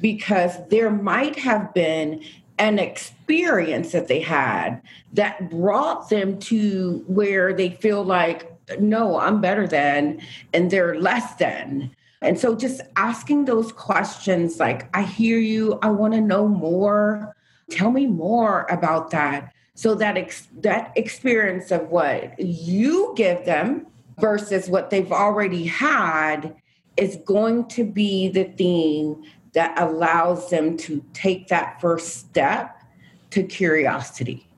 [0.00, 2.22] because there might have been
[2.58, 4.80] an experience that they had
[5.12, 10.20] that brought them to where they feel like no, I'm better than,
[10.52, 11.94] and they're less than.
[12.22, 17.36] And so just asking those questions like, I hear you, I want to know more.
[17.70, 19.52] Tell me more about that.
[19.74, 23.86] So that ex- that experience of what you give them
[24.18, 26.56] versus what they've already had
[26.96, 32.82] is going to be the thing that allows them to take that first step
[33.30, 34.48] to curiosity.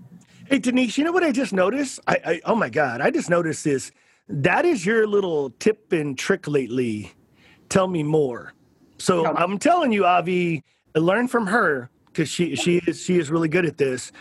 [0.46, 1.98] Hey Denise, you know what I just noticed?
[2.06, 3.90] I, I oh my God, I just noticed this.
[4.28, 7.12] That is your little tip and trick lately.
[7.68, 8.52] Tell me more.
[8.98, 10.64] So I'm telling you, Avi,
[10.94, 14.12] learn from her because she she is she is really good at this.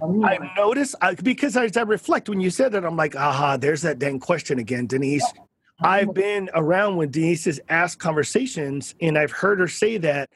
[0.00, 0.24] Mm.
[0.24, 3.82] I've noticed I, because as I reflect when you said that, I'm like, aha, there's
[3.82, 5.24] that dang question again, Denise.
[5.84, 10.30] I've been around when Denise has asked conversations, and I've heard her say that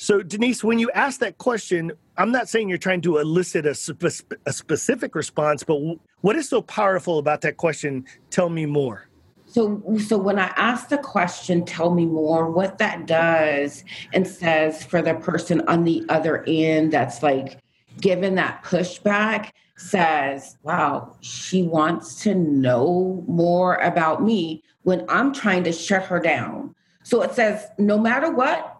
[0.00, 3.74] so, Denise, when you ask that question, I'm not saying you're trying to elicit a,
[3.74, 5.80] spe- a specific response, but
[6.20, 8.06] what is so powerful about that question?
[8.30, 9.07] Tell me more.
[9.48, 13.82] So, so when I ask the question, tell me more, what that does
[14.12, 17.58] and says for the person on the other end that's like
[18.00, 25.64] given that pushback says, wow, she wants to know more about me when I'm trying
[25.64, 26.74] to shut her down.
[27.02, 28.76] So it says, no matter what,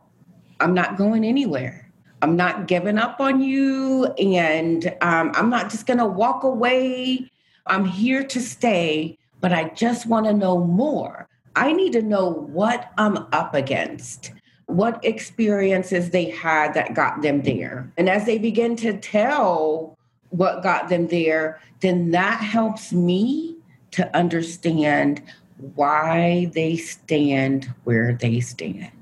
[0.61, 1.91] I'm not going anywhere.
[2.21, 4.07] I'm not giving up on you.
[4.19, 7.31] And um, I'm not just going to walk away.
[7.67, 11.29] I'm here to stay, but I just want to know more.
[11.57, 14.33] I need to know what I'm up against,
[14.67, 17.91] what experiences they had that got them there.
[17.97, 19.97] And as they begin to tell
[20.31, 23.57] what got them there, then that helps me
[23.93, 25.23] to understand
[25.75, 28.93] why they stand where they stand.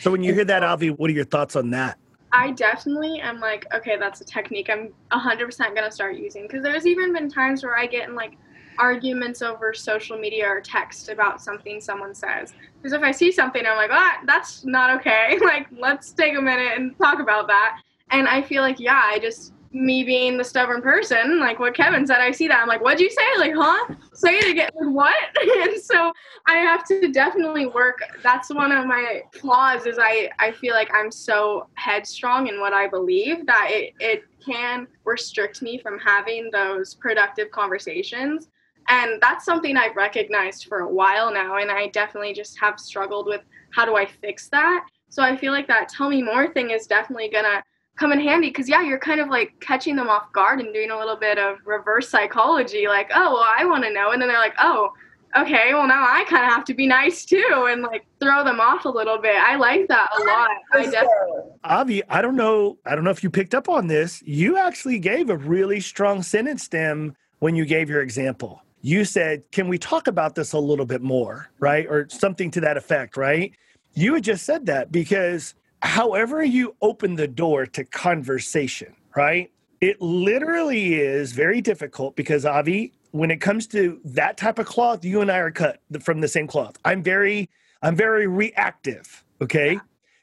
[0.00, 1.98] So when you hear that, Avi, what are your thoughts on that?
[2.32, 6.42] I definitely am like, okay, that's a technique I'm 100% going to start using.
[6.42, 8.36] Because there's even been times where I get in like
[8.78, 12.54] arguments over social media or text about something someone says.
[12.76, 15.38] Because if I see something, I'm like, ah, that's not okay.
[15.44, 17.80] like, let's take a minute and talk about that.
[18.10, 22.06] And I feel like, yeah, I just me being the stubborn person, like what Kevin
[22.06, 22.60] said, I see that.
[22.60, 23.38] I'm like, what'd you say?
[23.38, 23.94] Like, huh?
[24.14, 24.70] Say it again.
[24.74, 25.16] Like, what?
[25.68, 26.12] and so
[26.46, 27.98] I have to definitely work.
[28.22, 32.72] That's one of my flaws is I, I feel like I'm so headstrong in what
[32.72, 38.48] I believe that it, it can restrict me from having those productive conversations.
[38.88, 41.56] And that's something I've recognized for a while now.
[41.56, 44.86] And I definitely just have struggled with how do I fix that?
[45.08, 47.62] So I feel like that tell me more thing is definitely going to
[47.96, 50.90] come in handy because yeah you're kind of like catching them off guard and doing
[50.90, 54.28] a little bit of reverse psychology like oh well i want to know and then
[54.28, 54.92] they're like oh
[55.36, 58.60] okay well now i kind of have to be nice too and like throw them
[58.60, 62.76] off a little bit i like that a lot i definitely avi i don't know
[62.84, 66.22] i don't know if you picked up on this you actually gave a really strong
[66.22, 70.58] sentence stem when you gave your example you said can we talk about this a
[70.58, 73.54] little bit more right or something to that effect right
[73.96, 79.50] you had just said that because however you open the door to conversation, right?
[79.80, 85.04] It literally is very difficult because Avi, when it comes to that type of cloth,
[85.04, 86.76] you and I are cut from the same cloth.
[86.84, 87.48] I'm very,
[87.82, 89.24] I'm very reactive.
[89.40, 89.78] Okay.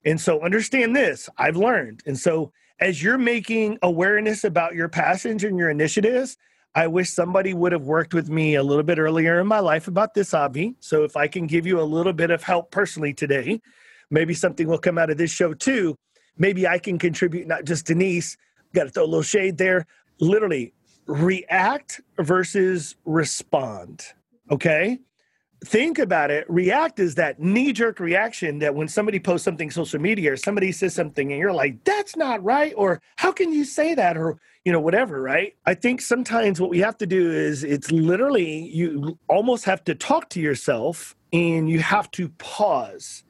[0.06, 2.02] And so understand this, I've learned.
[2.06, 6.38] And so as you're making awareness about your passions and your initiatives,
[6.76, 9.88] I wish somebody would have worked with me a little bit earlier in my life
[9.88, 10.76] about this, Avi.
[10.80, 13.62] So if I can give you a little bit of help personally today,
[14.10, 15.96] maybe something will come out of this show too.
[16.38, 18.38] Maybe I can contribute, not just Denise,
[18.74, 19.86] got to throw a little shade there.
[20.20, 20.74] Literally,
[21.06, 24.06] react versus respond.
[24.50, 25.00] Okay.
[25.66, 26.46] Think about it.
[26.50, 30.72] React is that knee jerk reaction that when somebody posts something social media or somebody
[30.72, 32.74] says something and you're like, that's not right.
[32.76, 34.18] Or how can you say that?
[34.18, 35.56] Or, you know, whatever, right?
[35.66, 39.96] I think sometimes what we have to do is it's literally you almost have to
[39.96, 43.24] talk to yourself and you have to pause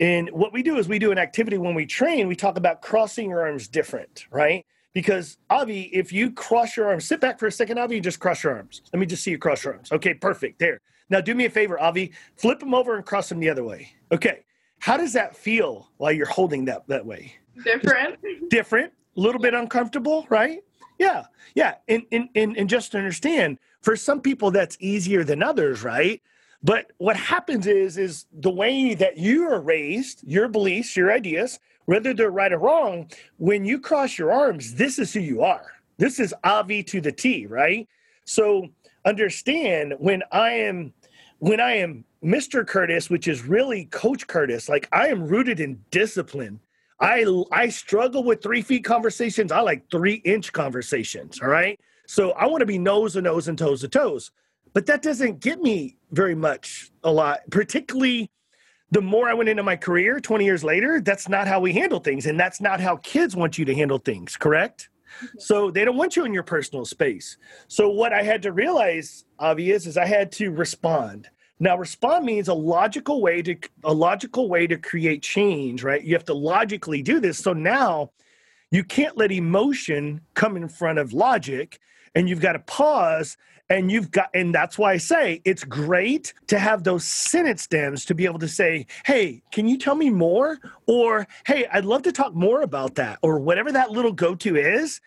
[0.00, 2.82] and what we do is we do an activity when we train, we talk about
[2.82, 4.64] crossing your arms different, right?
[4.94, 8.20] Because Avi, if you cross your arms, sit back for a second, Avi, and just
[8.20, 8.82] cross your arms.
[8.92, 9.92] Let me just see you cross your arms.
[9.92, 10.58] Okay, perfect.
[10.58, 10.80] There.
[11.10, 13.92] Now do me a favor, Avi, flip them over and cross them the other way.
[14.12, 14.44] Okay.
[14.80, 17.34] How does that feel while you're holding that that way?
[17.64, 18.18] Different.
[18.50, 18.92] Different.
[19.16, 20.60] A little bit uncomfortable, right?
[20.98, 21.24] Yeah.
[21.54, 21.74] Yeah.
[21.88, 26.20] And, and, and, and just to understand, for some people that's easier than others, right?
[26.62, 31.60] But what happens is, is the way that you are raised, your beliefs, your ideas,
[31.84, 35.72] whether they're right or wrong, when you cross your arms, this is who you are.
[35.96, 37.88] This is Avi to the T, right?
[38.24, 38.68] So
[39.04, 40.92] understand when I am
[41.38, 42.66] when I am Mr.
[42.66, 46.60] Curtis, which is really Coach Curtis, like I am rooted in discipline.
[47.00, 49.52] I I struggle with three feet conversations.
[49.52, 51.40] I like three inch conversations.
[51.40, 51.78] All right.
[52.06, 54.30] So I want to be nose to nose and toes to toes.
[54.74, 58.30] But that doesn't get me very much a lot, particularly
[58.90, 62.00] the more I went into my career 20 years later, that's not how we handle
[62.00, 62.26] things.
[62.26, 64.88] And that's not how kids want you to handle things, correct?
[65.16, 65.38] Mm-hmm.
[65.38, 67.36] So they don't want you in your personal space.
[67.68, 71.28] So what I had to realize, obvious, is I had to respond.
[71.60, 76.02] Now, respond means a logical way to a logical way to create change, right?
[76.02, 77.38] You have to logically do this.
[77.38, 78.12] So now
[78.70, 81.80] you can't let emotion come in front of logic,
[82.14, 83.36] and you've got to pause
[83.70, 88.04] and you've got, and that's why I say it's great to have those sentence stems
[88.06, 90.58] to be able to say, hey, can you tell me more?
[90.86, 94.56] Or, hey, I'd love to talk more about that, or whatever that little go to
[94.56, 95.00] is.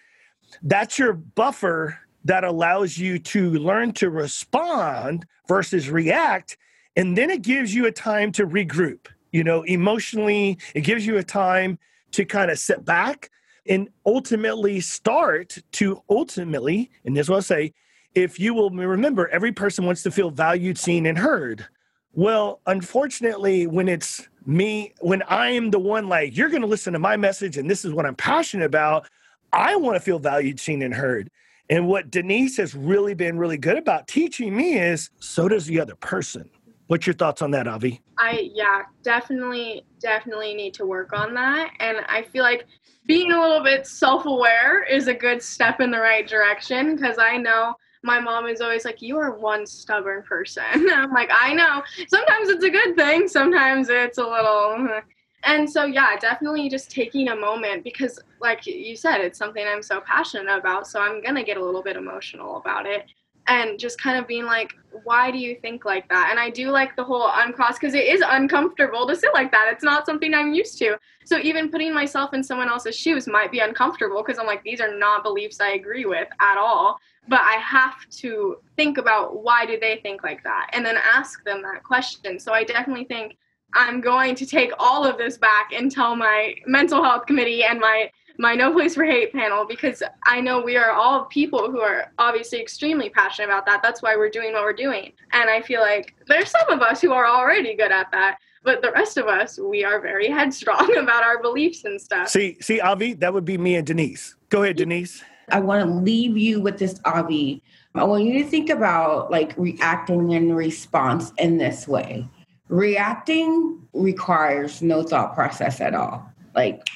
[0.61, 6.57] That's your buffer that allows you to learn to respond versus react.
[6.95, 11.17] And then it gives you a time to regroup, you know, emotionally, it gives you
[11.17, 11.79] a time
[12.11, 13.31] to kind of sit back
[13.67, 17.73] and ultimately start to ultimately, and this is what I say,
[18.15, 21.65] if you will remember, every person wants to feel valued, seen, and heard.
[22.13, 26.93] Well, unfortunately, when it's me, when I am the one like, you're going to listen
[26.93, 29.07] to my message and this is what I'm passionate about,
[29.53, 31.29] I want to feel valued, seen, and heard.
[31.69, 35.79] And what Denise has really been really good about teaching me is so does the
[35.79, 36.49] other person.
[36.87, 38.01] What's your thoughts on that, Avi?
[38.17, 41.71] I, yeah, definitely, definitely need to work on that.
[41.79, 42.65] And I feel like
[43.07, 47.17] being a little bit self aware is a good step in the right direction because
[47.17, 50.63] I know my mom is always like, You are one stubborn person.
[50.91, 51.83] I'm like, I know.
[52.07, 55.01] Sometimes it's a good thing, sometimes it's a little.
[55.43, 59.81] And so, yeah, definitely just taking a moment because, like you said, it's something I'm
[59.81, 60.85] so passionate about.
[60.85, 63.07] So I'm going to get a little bit emotional about it
[63.47, 64.73] and just kind of being like,
[65.03, 66.27] why do you think like that?
[66.29, 69.69] And I do like the whole uncross because it is uncomfortable to sit like that.
[69.71, 70.97] It's not something I'm used to.
[71.25, 74.79] So even putting myself in someone else's shoes might be uncomfortable because I'm like, these
[74.79, 79.65] are not beliefs I agree with at all but I have to think about why
[79.65, 82.39] do they think like that and then ask them that question.
[82.39, 83.37] So I definitely think
[83.73, 87.79] I'm going to take all of this back and tell my mental health committee and
[87.79, 91.79] my my No Place for Hate panel because I know we are all people who
[91.79, 93.83] are obviously extremely passionate about that.
[93.83, 95.11] That's why we're doing what we're doing.
[95.33, 98.81] And I feel like there's some of us who are already good at that, but
[98.81, 102.29] the rest of us, we are very headstrong about our beliefs and stuff.
[102.29, 104.35] See, see, Avi, that would be me and Denise.
[104.49, 105.23] Go ahead, Denise.
[105.51, 107.61] I want to leave you with this, Avi.
[107.93, 112.27] I want you to think about like reacting in response in this way.
[112.69, 116.25] Reacting requires no thought process at all.
[116.55, 116.87] Like,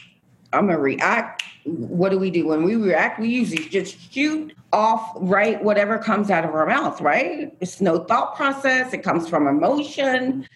[0.54, 1.44] I'm gonna react.
[1.66, 3.20] What do we do when we react?
[3.20, 5.62] We usually just shoot off, right?
[5.64, 7.56] Whatever comes out of our mouth, right?
[7.60, 10.48] It's no thought process, it comes from emotion.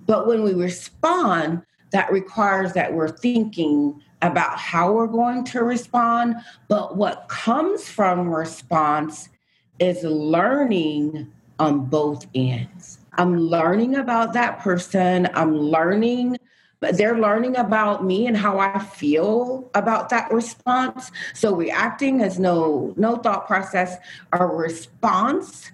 [0.00, 6.36] But when we respond, that requires that we're thinking about how we're going to respond.
[6.68, 9.28] But what comes from response
[9.78, 12.98] is learning on both ends.
[13.14, 15.28] I'm learning about that person.
[15.34, 16.36] I'm learning,
[16.80, 21.10] but they're learning about me and how I feel about that response.
[21.34, 23.96] So reacting has no no thought process.
[24.32, 25.70] A response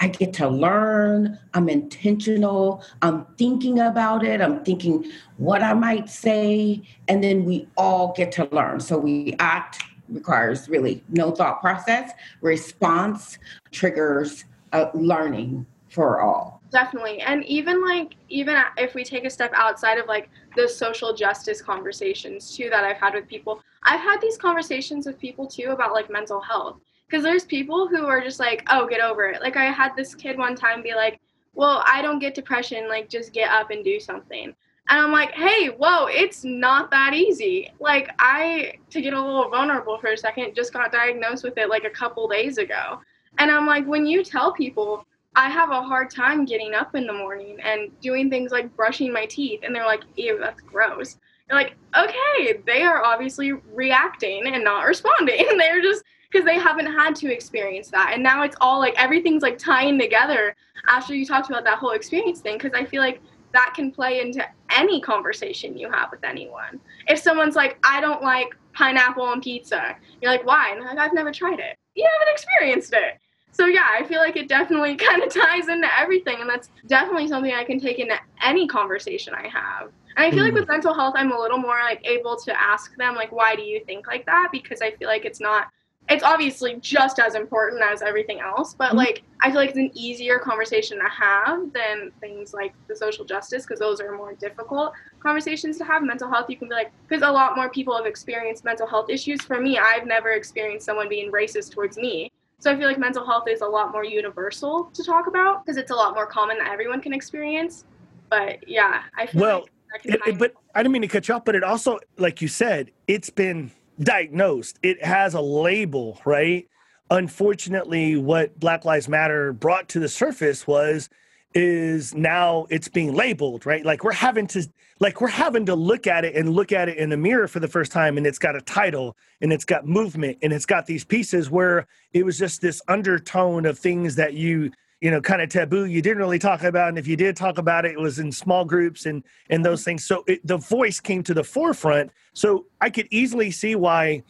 [0.00, 1.38] I get to learn.
[1.54, 2.82] I'm intentional.
[3.02, 4.40] I'm thinking about it.
[4.40, 6.82] I'm thinking what I might say.
[7.08, 8.80] And then we all get to learn.
[8.80, 12.12] So we act requires really no thought process.
[12.40, 13.38] Response
[13.72, 16.60] triggers uh, learning for all.
[16.70, 17.20] Definitely.
[17.20, 21.62] And even like, even if we take a step outside of like the social justice
[21.62, 25.92] conversations too that I've had with people, I've had these conversations with people too about
[25.92, 29.40] like mental health because there's people who are just like, oh, get over it.
[29.40, 31.20] Like I had this kid one time be like,
[31.54, 32.88] well, I don't get depression.
[32.88, 34.54] Like just get up and do something.
[34.88, 37.72] And I'm like, hey, whoa, it's not that easy.
[37.80, 41.68] Like I, to get a little vulnerable for a second, just got diagnosed with it
[41.68, 43.00] like a couple days ago.
[43.38, 45.04] And I'm like, when you tell people,
[45.34, 49.12] I have a hard time getting up in the morning and doing things like brushing
[49.12, 51.18] my teeth, and they're like, ew, that's gross.
[51.48, 55.46] You're like, okay, they are obviously reacting and not responding.
[55.58, 56.04] They're just
[56.36, 58.10] because they haven't had to experience that.
[58.12, 60.54] And now it's all like everything's like tying together
[60.86, 62.58] after you talked about that whole experience thing.
[62.58, 63.22] Because I feel like
[63.54, 66.78] that can play into any conversation you have with anyone.
[67.08, 70.72] If someone's like, I don't like pineapple on pizza, you're like, why?
[70.72, 71.78] And like, I've never tried it.
[71.94, 73.18] You haven't experienced it.
[73.52, 77.28] So yeah, I feel like it definitely kind of ties into everything, and that's definitely
[77.28, 79.90] something I can take into any conversation I have.
[80.18, 80.58] And I feel like hmm.
[80.58, 83.62] with mental health, I'm a little more like able to ask them like, why do
[83.62, 84.48] you think like that?
[84.52, 85.68] Because I feel like it's not
[86.08, 88.98] it's obviously just as important as everything else, but mm-hmm.
[88.98, 93.24] like I feel like it's an easier conversation to have than things like the social
[93.24, 96.02] justice because those are more difficult conversations to have.
[96.02, 99.10] Mental health, you can be like, because a lot more people have experienced mental health
[99.10, 99.42] issues.
[99.42, 102.30] For me, I've never experienced someone being racist towards me.
[102.58, 105.76] So I feel like mental health is a lot more universal to talk about because
[105.76, 107.84] it's a lot more common that everyone can experience.
[108.30, 111.34] But yeah, I feel well, like it, it, but I didn't mean to cut you
[111.34, 113.70] off, but it also, like you said, it's been
[114.00, 114.78] diagnosed.
[114.82, 116.68] It has a label, right?
[117.10, 121.08] Unfortunately, what Black Lives Matter brought to the surface was
[121.54, 123.84] is now it's being labeled, right?
[123.84, 124.68] Like we're having to
[125.00, 127.60] like we're having to look at it and look at it in the mirror for
[127.60, 130.86] the first time and it's got a title and it's got movement and it's got
[130.86, 134.70] these pieces where it was just this undertone of things that you
[135.00, 137.58] you know kind of taboo you didn't really talk about and if you did talk
[137.58, 140.04] about it it was in small groups and and those things.
[140.04, 142.10] So it, the voice came to the forefront.
[142.32, 144.22] So i could easily see why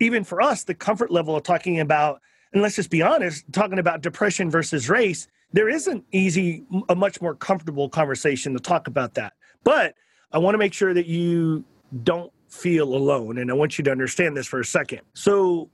[0.00, 2.20] even for us the comfort level of talking about
[2.52, 6.94] and let's just be honest talking about depression versus race there is an easy a
[6.94, 9.32] much more comfortable conversation to talk about that.
[9.64, 9.94] But
[10.32, 11.64] i want to make sure that you
[12.02, 15.00] don't feel alone and i want you to understand this for a second.
[15.14, 15.70] So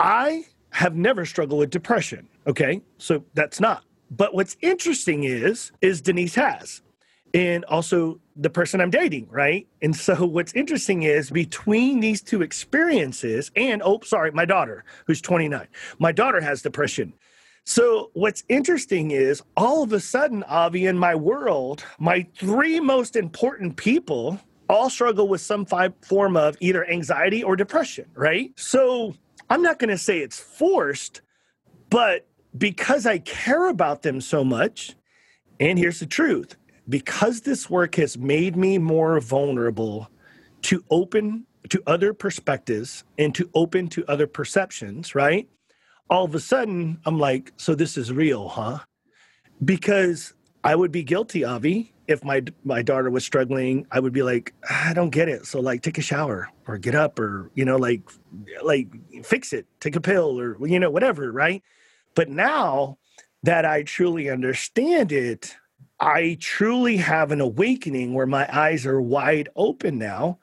[0.00, 0.44] i
[0.74, 2.28] have never struggled with depression.
[2.48, 2.82] Okay.
[2.98, 3.84] So that's not.
[4.10, 6.82] But what's interesting is, is Denise has.
[7.32, 9.68] And also the person I'm dating, right?
[9.82, 15.20] And so what's interesting is between these two experiences, and oh, sorry, my daughter, who's
[15.20, 15.66] 29,
[16.00, 17.12] my daughter has depression.
[17.64, 23.14] So what's interesting is all of a sudden, Avi, in my world, my three most
[23.14, 28.52] important people all struggle with some form of either anxiety or depression, right?
[28.56, 29.14] So
[29.54, 31.22] I'm not going to say it's forced,
[31.88, 32.26] but
[32.58, 34.96] because I care about them so much,
[35.60, 36.56] and here's the truth
[36.88, 40.10] because this work has made me more vulnerable
[40.62, 45.48] to open to other perspectives and to open to other perceptions, right?
[46.10, 48.80] All of a sudden, I'm like, so this is real, huh?
[49.64, 50.34] Because
[50.64, 54.52] I would be guilty, Avi, if my my daughter was struggling, I would be like,
[54.68, 55.46] I don't get it.
[55.46, 58.02] So like, take a shower or get up or you know like
[58.62, 58.88] like
[59.24, 61.62] fix it, take a pill or you know whatever, right?
[62.16, 62.98] But now
[63.44, 65.56] that I truly understand it,
[66.00, 70.40] I truly have an awakening where my eyes are wide open now.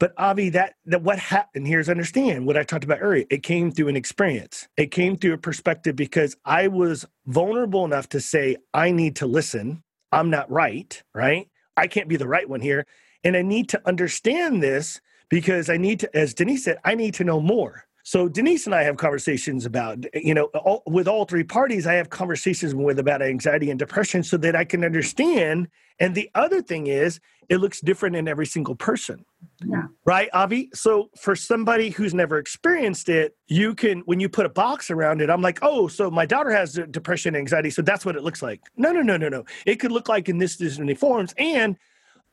[0.00, 3.26] But Avi, that that what happened here's understand what I talked about earlier.
[3.30, 4.68] It came through an experience.
[4.76, 9.26] It came through a perspective because I was vulnerable enough to say, I need to
[9.26, 9.82] listen
[10.12, 11.48] I'm not right, right?
[11.76, 12.86] I can't be the right one here.
[13.24, 17.14] And I need to understand this because I need to, as Denise said, I need
[17.14, 17.86] to know more.
[18.06, 21.94] So Denise and I have conversations about, you know, all, with all three parties, I
[21.94, 25.68] have conversations with about anxiety and depression so that I can understand.
[25.98, 29.24] And the other thing is, it looks different in every single person.
[29.64, 29.84] Yeah.
[30.04, 30.68] Right, Avi?
[30.74, 35.22] So for somebody who's never experienced it, you can, when you put a box around
[35.22, 37.70] it, I'm like, oh, so my daughter has depression, anxiety.
[37.70, 38.60] So that's what it looks like.
[38.76, 39.44] No, no, no, no, no.
[39.64, 41.34] It could look like in this, this many forms.
[41.38, 41.76] And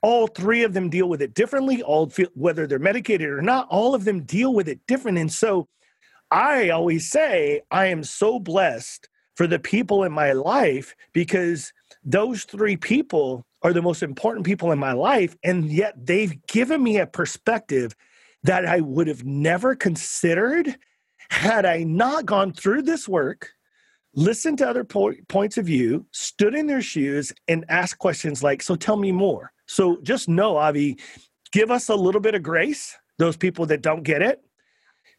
[0.02, 3.94] all three of them deal with it differently all whether they're medicated or not all
[3.94, 5.18] of them deal with it different.
[5.18, 5.68] And so
[6.32, 11.74] i always say i am so blessed for the people in my life because
[12.04, 16.82] those three people are the most important people in my life and yet they've given
[16.82, 17.96] me a perspective
[18.44, 20.78] that i would have never considered
[21.30, 23.52] had i not gone through this work
[24.14, 28.62] listened to other po- points of view stood in their shoes and asked questions like
[28.62, 30.98] so tell me more so just know, Avi,
[31.54, 34.44] give us a little bit of grace, those people that don't get it.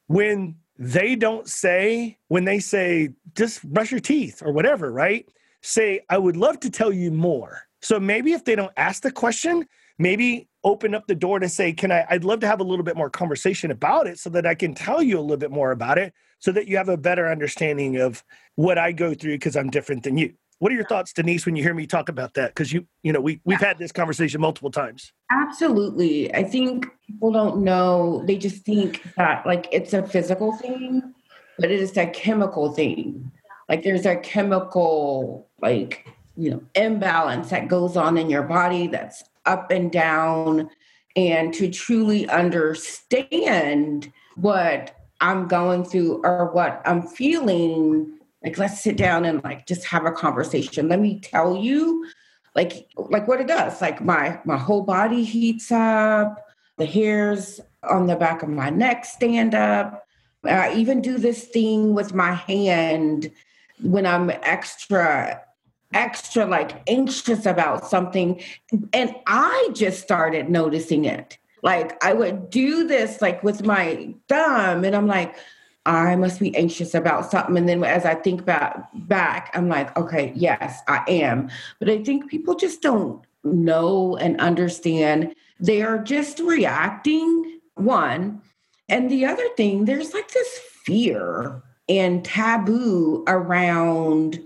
[0.09, 5.26] When they don't say, when they say, just brush your teeth or whatever, right?
[5.62, 7.62] Say, I would love to tell you more.
[7.80, 9.66] So maybe if they don't ask the question,
[9.98, 12.05] maybe open up the door to say, Can I?
[12.11, 14.74] I'd love to have a little bit more conversation about it so that I can
[14.74, 17.96] tell you a little bit more about it so that you have a better understanding
[17.96, 18.22] of
[18.57, 20.34] what I go through because I'm different than you.
[20.63, 22.51] What are your thoughts, Denise, when you hear me talk about that?
[22.51, 25.13] Because you, you know, we we've had this conversation multiple times.
[25.29, 26.33] Absolutely.
[26.33, 28.23] I think people don't know.
[28.29, 31.15] They just think that like it's a physical thing,
[31.59, 33.33] but it is a chemical thing.
[33.69, 36.07] Like there's a chemical like
[36.37, 40.71] you know imbalance that goes on in your body that's up and down
[41.17, 48.97] and to truly understand what i'm going through or what i'm feeling like let's sit
[48.97, 50.88] down and like just have a conversation.
[50.88, 52.07] Let me tell you
[52.55, 53.80] like like what it does.
[53.80, 56.47] Like my my whole body heats up.
[56.78, 60.07] The hairs on the back of my neck stand up.
[60.45, 63.30] I even do this thing with my hand
[63.80, 65.40] when i'm extra
[65.93, 68.40] extra like anxious about something.
[68.93, 71.38] And i just started noticing it.
[71.62, 75.36] Like i would do this like with my thumb and i'm like
[75.85, 77.57] I must be anxious about something.
[77.57, 81.51] And then as I think back, back, I'm like, okay, yes, I am.
[81.80, 85.35] But I think people just don't know and understand.
[85.59, 88.41] They are just reacting, one.
[88.89, 94.41] And the other thing, there's like this fear and taboo around,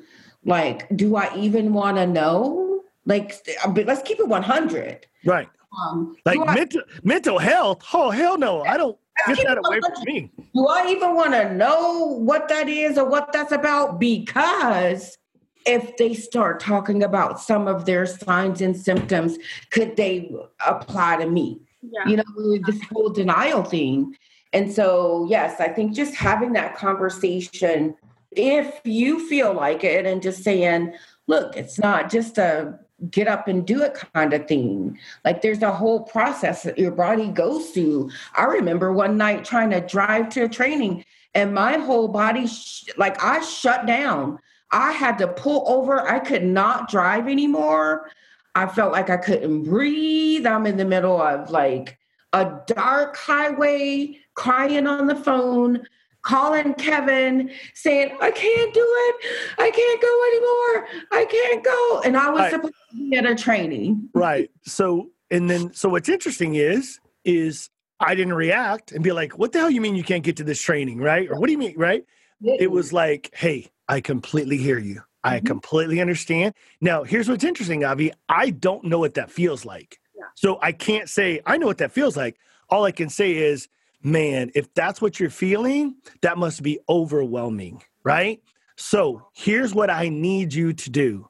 [0.45, 2.82] like, do I even want to know?
[3.05, 3.34] Like,
[3.74, 5.07] let's keep it 100.
[5.24, 5.49] Right.
[5.78, 7.84] Um, like mental, I, mental health.
[7.93, 8.62] Oh, hell no.
[8.62, 10.31] I don't Get that away from me.
[10.55, 13.99] Do I even want to know what that is or what that's about?
[13.99, 15.17] Because
[15.64, 19.37] if they start talking about some of their signs and symptoms,
[19.71, 20.31] could they
[20.64, 21.61] apply to me?
[21.83, 22.09] Yeah.
[22.09, 24.17] You know, this whole denial thing.
[24.53, 27.97] And so, yes, I think just having that conversation,
[28.33, 30.95] if you feel like it, and just saying,
[31.27, 32.79] look, it's not just a
[33.11, 34.99] get up and do it kind of thing.
[35.24, 38.11] Like there's a whole process that your body goes through.
[38.34, 42.88] I remember one night trying to drive to a training and my whole body, sh-
[42.97, 44.38] like I shut down.
[44.70, 46.01] I had to pull over.
[46.01, 48.11] I could not drive anymore.
[48.55, 50.47] I felt like I couldn't breathe.
[50.47, 51.99] I'm in the middle of like
[52.32, 55.86] a dark highway, crying on the phone,
[56.27, 59.16] calling Kevin saying, I can't do it.
[59.59, 61.07] I can't go anymore.
[61.12, 62.01] I can't go.
[62.05, 62.51] And I was right.
[62.51, 64.09] supposed to be at a training.
[64.12, 64.51] right.
[64.64, 67.70] So, and then, so what's interesting is, is
[68.01, 70.45] I didn't react and be like, what the hell you mean you can't get to
[70.45, 70.99] this training?
[70.99, 71.31] Right.
[71.31, 71.74] Or what do you mean?
[71.77, 72.05] Right.
[72.43, 75.03] It was like, hey, I completely hear you.
[75.24, 75.47] I mm-hmm.
[75.47, 76.55] completely understand.
[76.81, 78.12] Now, here's what's interesting, Avi.
[78.29, 79.99] I don't know what that feels like.
[80.14, 80.24] Yeah.
[80.35, 82.37] So I can't say I know what that feels like.
[82.68, 83.68] All I can say is
[84.07, 88.40] man, if that's what you're feeling, that must be overwhelming, right?
[88.76, 91.28] So here's what I need you to do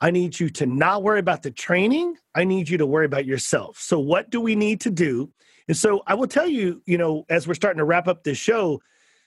[0.00, 2.16] I need you to not worry about the training.
[2.34, 3.78] I need you to worry about yourself.
[3.78, 5.30] So, what do we need to do?
[5.68, 8.38] And so, I will tell you, you know, as we're starting to wrap up this
[8.38, 8.80] show,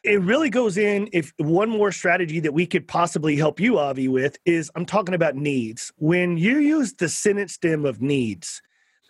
[0.04, 1.10] it really goes in.
[1.14, 5.16] If one more strategy that we could possibly help you, Avi, with is I'm talking
[5.16, 5.92] about needs.
[5.98, 8.62] When you use the sentence stem of needs,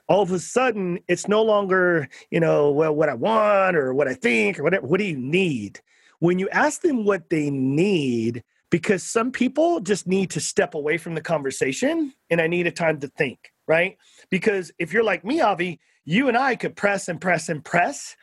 [0.09, 4.07] all of a sudden it's no longer, you know, well, what I want or what
[4.07, 4.87] I think or whatever.
[4.87, 5.79] What do you need?
[6.17, 10.97] When you ask them what they need, because some people just need to step away
[10.97, 13.97] from the conversation and I need a time to think, right?
[14.29, 18.15] Because if you're like me, Avi, you and I could press and press and press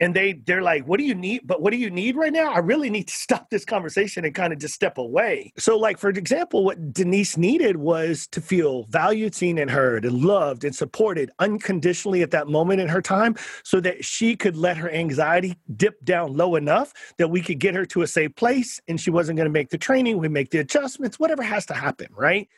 [0.00, 1.42] and they they're like what do you need?
[1.44, 2.52] But what do you need right now?
[2.52, 5.52] I really need to stop this conversation and kind of just step away.
[5.58, 10.22] So like for example what denise needed was to feel valued seen and heard and
[10.22, 14.76] loved and supported unconditionally at that moment in her time so that she could let
[14.76, 18.80] her anxiety dip down low enough that we could get her to a safe place
[18.88, 21.74] and she wasn't going to make the training we make the adjustments whatever has to
[21.74, 22.48] happen right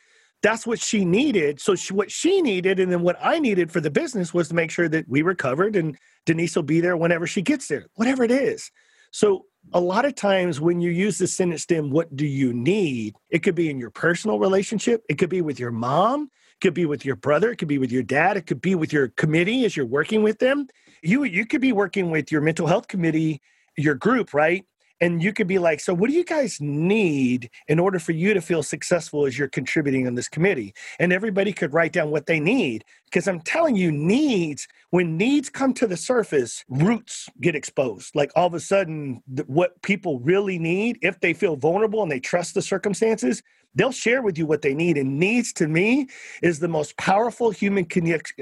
[0.41, 1.59] that's what she needed.
[1.59, 4.55] So she, what she needed, and then what I needed for the business was to
[4.55, 7.87] make sure that we were covered, and Denise will be there whenever she gets there,
[7.95, 8.71] whatever it is.
[9.11, 13.15] So a lot of times when you use the sentence stem, what do you need?
[13.29, 15.03] It could be in your personal relationship.
[15.09, 16.23] It could be with your mom.
[16.23, 17.51] It could be with your brother.
[17.51, 18.37] It could be with your dad.
[18.37, 20.67] It could be with your committee as you're working with them.
[21.01, 23.41] You you could be working with your mental health committee,
[23.77, 24.65] your group, right?
[25.01, 28.33] And you could be like so what do you guys need in order for you
[28.33, 30.73] to feel successful as you're contributing on this committee?
[30.99, 35.49] And everybody could write down what they need because i'm telling you needs when needs
[35.49, 38.15] come to the surface roots get exposed.
[38.15, 42.19] Like all of a sudden what people really need if they feel vulnerable and they
[42.19, 43.41] trust the circumstances
[43.75, 44.97] they'll share with you what they need.
[44.97, 46.07] And needs to me
[46.41, 47.87] is the most powerful human,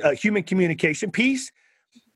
[0.03, 1.51] uh, human communication piece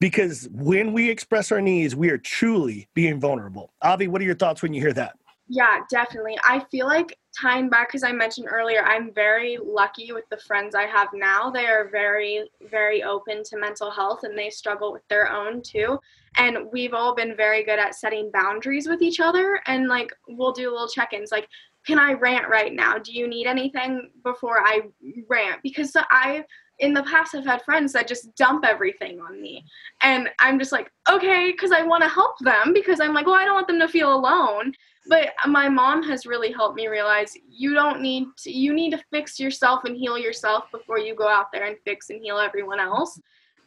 [0.02, 3.72] because when we express our needs, we are truly being vulnerable.
[3.84, 5.16] Avi, what are your thoughts when you hear that?
[5.48, 6.38] Yeah, definitely.
[6.44, 10.74] I feel like tying back, because I mentioned earlier, I'm very lucky with the friends
[10.74, 11.52] I have now.
[11.52, 16.00] They are very, very open to mental health and they struggle with their own too.
[16.36, 19.62] And we've all been very good at setting boundaries with each other.
[19.68, 21.48] And like, we'll do little check ins like,
[21.86, 22.98] can I rant right now?
[22.98, 24.82] Do you need anything before I
[25.30, 25.62] rant?
[25.62, 26.46] Because I
[26.82, 29.64] in the past I've had friends that just dump everything on me.
[30.02, 33.36] And I'm just like, okay, because I want to help them because I'm like, well,
[33.36, 34.74] I don't want them to feel alone.
[35.08, 39.04] But my mom has really helped me realize you don't need to, you need to
[39.12, 42.80] fix yourself and heal yourself before you go out there and fix and heal everyone
[42.80, 43.20] else.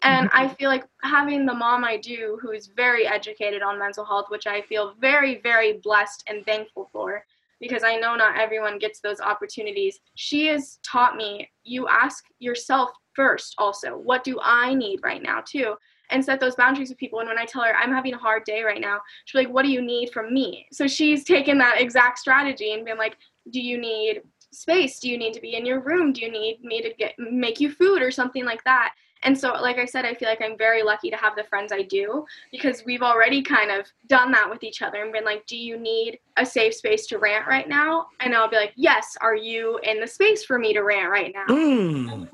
[0.03, 4.05] And I feel like having the mom I do, who is very educated on mental
[4.05, 7.24] health, which I feel very, very blessed and thankful for,
[7.59, 9.99] because I know not everyone gets those opportunities.
[10.15, 13.97] She has taught me you ask yourself first also.
[13.97, 15.74] What do i need right now too?
[16.11, 17.20] And set those boundaries with people.
[17.20, 19.65] And when i tell her i'm having a hard day right now she's like what
[19.65, 20.66] do you need from me?
[20.73, 23.16] So she's taken that exact strategy and been like
[23.51, 24.23] do you need
[24.53, 25.01] space?
[25.01, 26.12] Do you need to be in your room?
[26.12, 28.95] Do you need me to get make you food or something like that
[29.25, 31.73] and so, like I said, I feel like I'm very lucky to have the friends
[31.73, 35.47] I do because we've already kind of done that with each other and been like,
[35.47, 38.07] do you need a safe space to rant right now?
[38.21, 41.35] And I'll be like, yes, are you in the space for me to rant right
[41.35, 41.47] now?
[41.55, 42.29] Mm.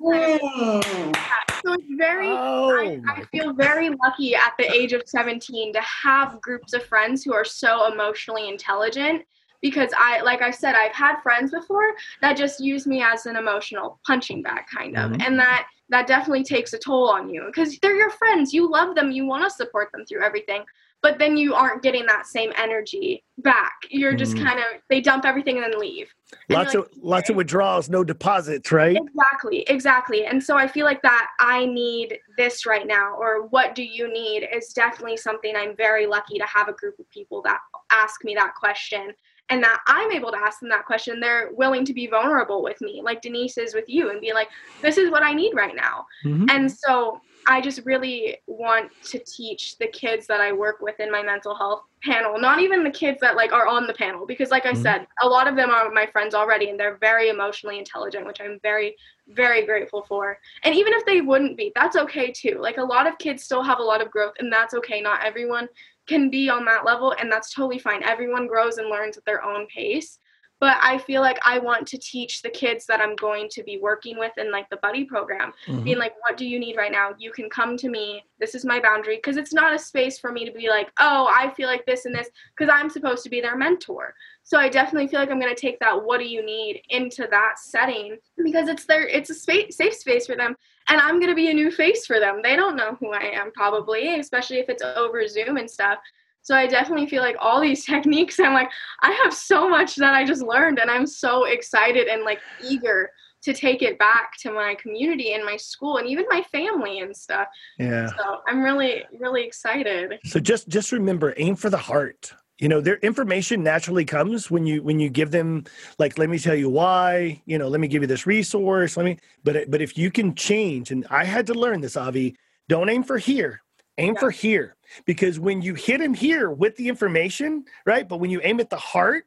[1.63, 5.81] So it's very, oh, I, I feel very lucky at the age of 17 to
[5.81, 9.23] have groups of friends who are so emotionally intelligent
[9.63, 13.37] because I, like I said, I've had friends before that just use me as an
[13.37, 15.21] emotional punching bag, kind of, mm-hmm.
[15.21, 18.53] and that that definitely takes a toll on you because they're your friends.
[18.53, 19.11] You love them.
[19.11, 20.65] You want to support them through everything.
[21.03, 23.73] But then you aren't getting that same energy back.
[23.89, 24.45] You're just mm.
[24.45, 26.13] kind of they dump everything and then leave.
[26.51, 28.97] Lots like, of lots of withdrawals, no deposits, right?
[28.97, 30.27] Exactly, exactly.
[30.27, 34.13] And so I feel like that I need this right now, or what do you
[34.13, 37.61] need is definitely something I'm very lucky to have a group of people that
[37.91, 39.13] ask me that question
[39.51, 42.81] and that I'm able to ask them that question, they're willing to be vulnerable with
[42.81, 44.49] me, like Denise is with you, and be like,
[44.81, 46.07] this is what I need right now.
[46.25, 46.47] Mm-hmm.
[46.49, 51.11] And so I just really want to teach the kids that I work with in
[51.11, 54.51] my mental health panel, not even the kids that like are on the panel, because
[54.51, 54.83] like I mm-hmm.
[54.83, 58.41] said, a lot of them are my friends already and they're very emotionally intelligent, which
[58.41, 58.97] I'm very,
[59.29, 60.39] very grateful for.
[60.65, 62.59] And even if they wouldn't be, that's okay too.
[62.61, 65.01] Like a lot of kids still have a lot of growth and that's okay.
[65.01, 65.69] Not everyone
[66.07, 68.03] can be on that level and that's totally fine.
[68.03, 70.19] Everyone grows and learns at their own pace.
[70.61, 73.79] But I feel like I want to teach the kids that I'm going to be
[73.79, 75.83] working with in like the buddy program, mm-hmm.
[75.83, 77.15] being like, what do you need right now?
[77.19, 78.23] You can come to me.
[78.39, 79.17] This is my boundary.
[79.17, 82.05] Because it's not a space for me to be like, oh, I feel like this
[82.05, 84.15] and this, because I'm supposed to be their mentor.
[84.43, 87.27] So I definitely feel like I'm going to take that what do you need into
[87.31, 90.57] that setting because it's their it's a space, safe space for them
[90.91, 92.41] and I'm going to be a new face for them.
[92.43, 95.99] They don't know who I am probably, especially if it's over Zoom and stuff.
[96.43, 98.71] So I definitely feel like all these techniques I'm like
[99.03, 103.11] I have so much that I just learned and I'm so excited and like eager
[103.43, 107.17] to take it back to my community and my school and even my family and
[107.17, 107.49] stuff.
[107.79, 108.09] Yeah.
[108.09, 110.19] So I'm really really excited.
[110.25, 114.67] So just just remember aim for the heart you know their information naturally comes when
[114.67, 115.65] you when you give them
[115.99, 119.05] like let me tell you why you know let me give you this resource let
[119.05, 122.37] me but but if you can change and i had to learn this avi
[122.69, 123.63] don't aim for here
[123.99, 124.21] aim yeah.
[124.21, 124.77] for here
[125.07, 128.71] because when you hit him here with the information right but when you aim at
[128.71, 129.25] the heart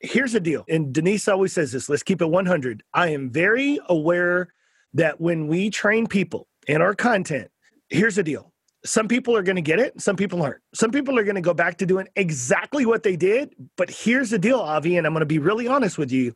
[0.00, 3.78] here's the deal and denise always says this let's keep it 100 i am very
[3.88, 4.52] aware
[4.94, 7.50] that when we train people in our content
[7.88, 8.51] here's the deal
[8.84, 10.60] some people are going to get it, some people aren't.
[10.74, 13.54] Some people are going to go back to doing exactly what they did.
[13.76, 16.34] But here's the deal, Avi, and I'm going to be really honest with you.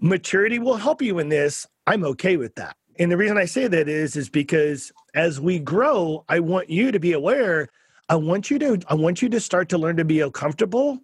[0.00, 1.66] Maturity will help you in this.
[1.86, 2.76] I'm okay with that.
[2.98, 6.92] And the reason I say that is is because as we grow, I want you
[6.92, 7.68] to be aware.
[8.08, 10.98] I want you to I want you to start to learn to be comfortable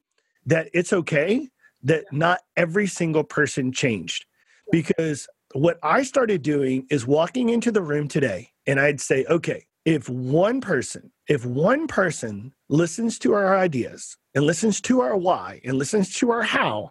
[0.46, 1.48] that it's okay
[1.82, 4.26] that not every single person changed.
[4.70, 9.66] Because what I started doing is walking into the room today and I'd say, okay,
[9.88, 15.62] if one person, if one person listens to our ideas and listens to our why
[15.64, 16.90] and listens to our how,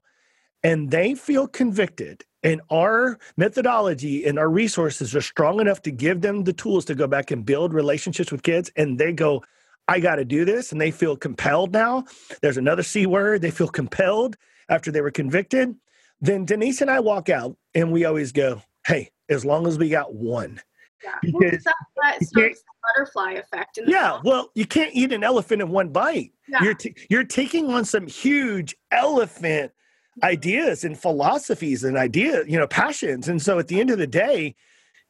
[0.64, 6.22] and they feel convicted and our methodology and our resources are strong enough to give
[6.22, 9.44] them the tools to go back and build relationships with kids and they go
[9.88, 12.04] i got to do this and they feel compelled now
[12.42, 14.36] there's another c word they feel compelled
[14.70, 15.76] after they were convicted
[16.20, 19.90] then denise and i walk out and we always go hey as long as we
[19.90, 20.60] got one
[21.04, 21.16] yeah.
[21.24, 23.80] Because that, that starts the butterfly effect.
[23.86, 26.32] yeah, well, you can't eat an elephant in one bite.
[26.48, 26.64] Yeah.
[26.64, 29.72] You're t- you're taking on some huge elephant
[30.24, 33.28] ideas and philosophies and ideas, you know, passions.
[33.28, 34.56] And so at the end of the day,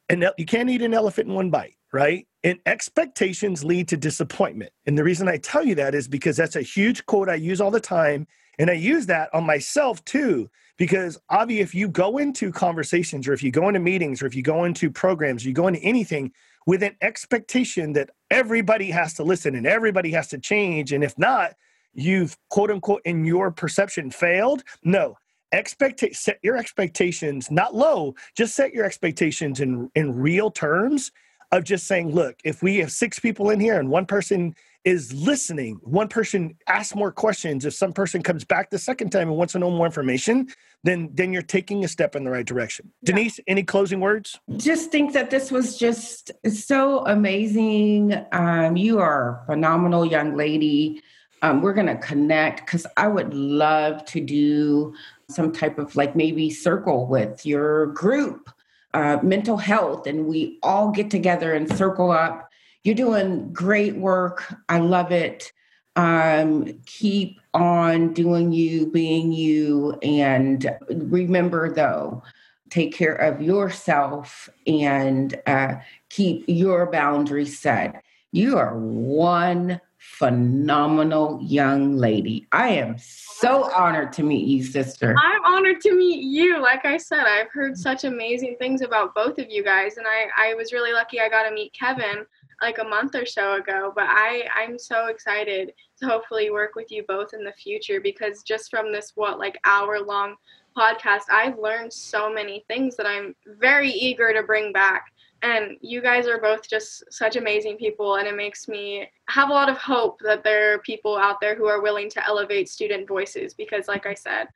[0.09, 2.27] and you can't eat an elephant in one bite, right?
[2.43, 4.71] And expectations lead to disappointment.
[4.85, 7.59] And the reason I tell you that is because that's a huge quote I use
[7.59, 8.27] all the time.
[8.59, 13.33] And I use that on myself too, because Avi, if you go into conversations or
[13.33, 16.31] if you go into meetings or if you go into programs, you go into anything
[16.65, 20.91] with an expectation that everybody has to listen and everybody has to change.
[20.93, 21.53] And if not,
[21.93, 24.63] you've quote unquote in your perception failed.
[24.83, 25.17] No,
[25.51, 31.11] expect set your expectations not low, just set your expectations in in real terms
[31.51, 34.53] of just saying, look, if we have six people in here and one person
[34.83, 39.27] is listening, one person asks more questions, if some person comes back the second time
[39.29, 40.47] and wants to know more information,
[40.83, 42.91] then then you're taking a step in the right direction.
[43.01, 43.15] Yeah.
[43.15, 44.39] Denise, any closing words?
[44.57, 48.13] Just think that this was just so amazing.
[48.31, 51.01] Um, you are a phenomenal young lady.
[51.41, 54.93] Um, we're going to connect because I would love to do
[55.29, 58.49] some type of like maybe circle with your group,
[58.97, 62.49] uh, mental health, and we all get together and circle up.
[62.83, 64.51] You're doing great work.
[64.69, 65.51] I love it.
[65.95, 69.99] Um, keep on doing you, being you.
[70.01, 72.23] And remember, though,
[72.71, 75.75] take care of yourself and uh,
[76.09, 78.03] keep your boundaries set.
[78.31, 82.47] You are one phenomenal young lady.
[82.51, 85.15] I am so honored to meet you, sister.
[85.17, 86.61] I'm honored to meet you.
[86.61, 90.51] Like I said, I've heard such amazing things about both of you guys, and I,
[90.51, 92.25] I was really lucky I got to meet Kevin
[92.61, 93.91] like a month or so ago.
[93.95, 98.43] But I, I'm so excited to hopefully work with you both in the future because
[98.43, 100.35] just from this, what, like hour long
[100.75, 105.11] podcast, I've learned so many things that I'm very eager to bring back
[105.43, 109.53] and you guys are both just such amazing people and it makes me have a
[109.53, 113.07] lot of hope that there are people out there who are willing to elevate student
[113.07, 114.47] voices because like i said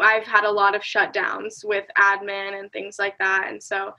[0.00, 3.46] i've had a lot of shutdowns with admin and things like that.
[3.48, 3.92] And so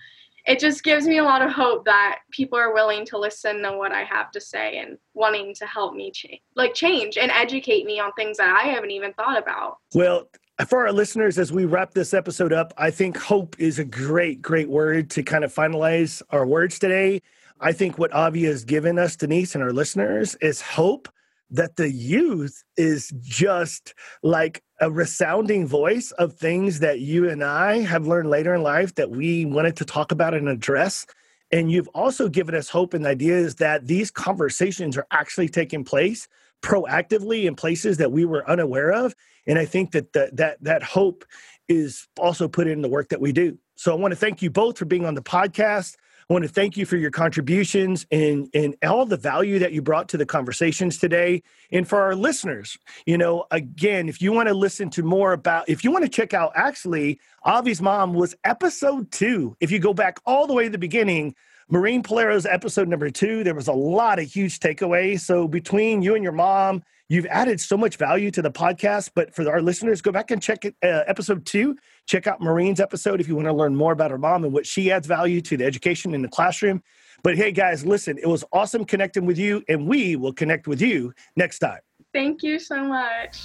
[0.47, 3.77] it just gives me a lot of hope that people are willing to listen to
[3.77, 7.85] what i have to say and wanting to help me change like change and educate
[7.85, 9.77] me on things that i haven't even thought about.
[9.93, 10.27] Well
[10.67, 14.41] for our listeners, as we wrap this episode up, I think hope is a great,
[14.41, 17.21] great word to kind of finalize our words today.
[17.59, 21.07] I think what Avi has given us, Denise, and our listeners is hope
[21.51, 23.93] that the youth is just
[24.23, 28.95] like a resounding voice of things that you and I have learned later in life
[28.95, 31.05] that we wanted to talk about and address.
[31.51, 36.27] And you've also given us hope and ideas that these conversations are actually taking place
[36.61, 39.13] proactively in places that we were unaware of
[39.51, 41.25] and i think that that that, that hope
[41.67, 44.49] is also put in the work that we do so i want to thank you
[44.49, 45.97] both for being on the podcast
[46.31, 49.81] I want to thank you for your contributions and, and all the value that you
[49.81, 51.43] brought to the conversations today.
[51.73, 55.67] And for our listeners, you know, again, if you want to listen to more about,
[55.67, 59.57] if you want to check out, actually, Avi's mom was episode two.
[59.59, 61.35] If you go back all the way to the beginning,
[61.67, 65.19] Maureen Palero's episode number two, there was a lot of huge takeaways.
[65.19, 69.11] So between you and your mom, you've added so much value to the podcast.
[69.13, 71.75] But for our listeners, go back and check it, uh, episode two.
[72.07, 74.65] Check out Maureen's episode if you want to learn more about her mom and what
[74.65, 76.81] she adds value to the education in the classroom.
[77.21, 80.81] But hey, guys, listen, it was awesome connecting with you, and we will connect with
[80.81, 81.79] you next time.
[82.13, 83.41] Thank you so much.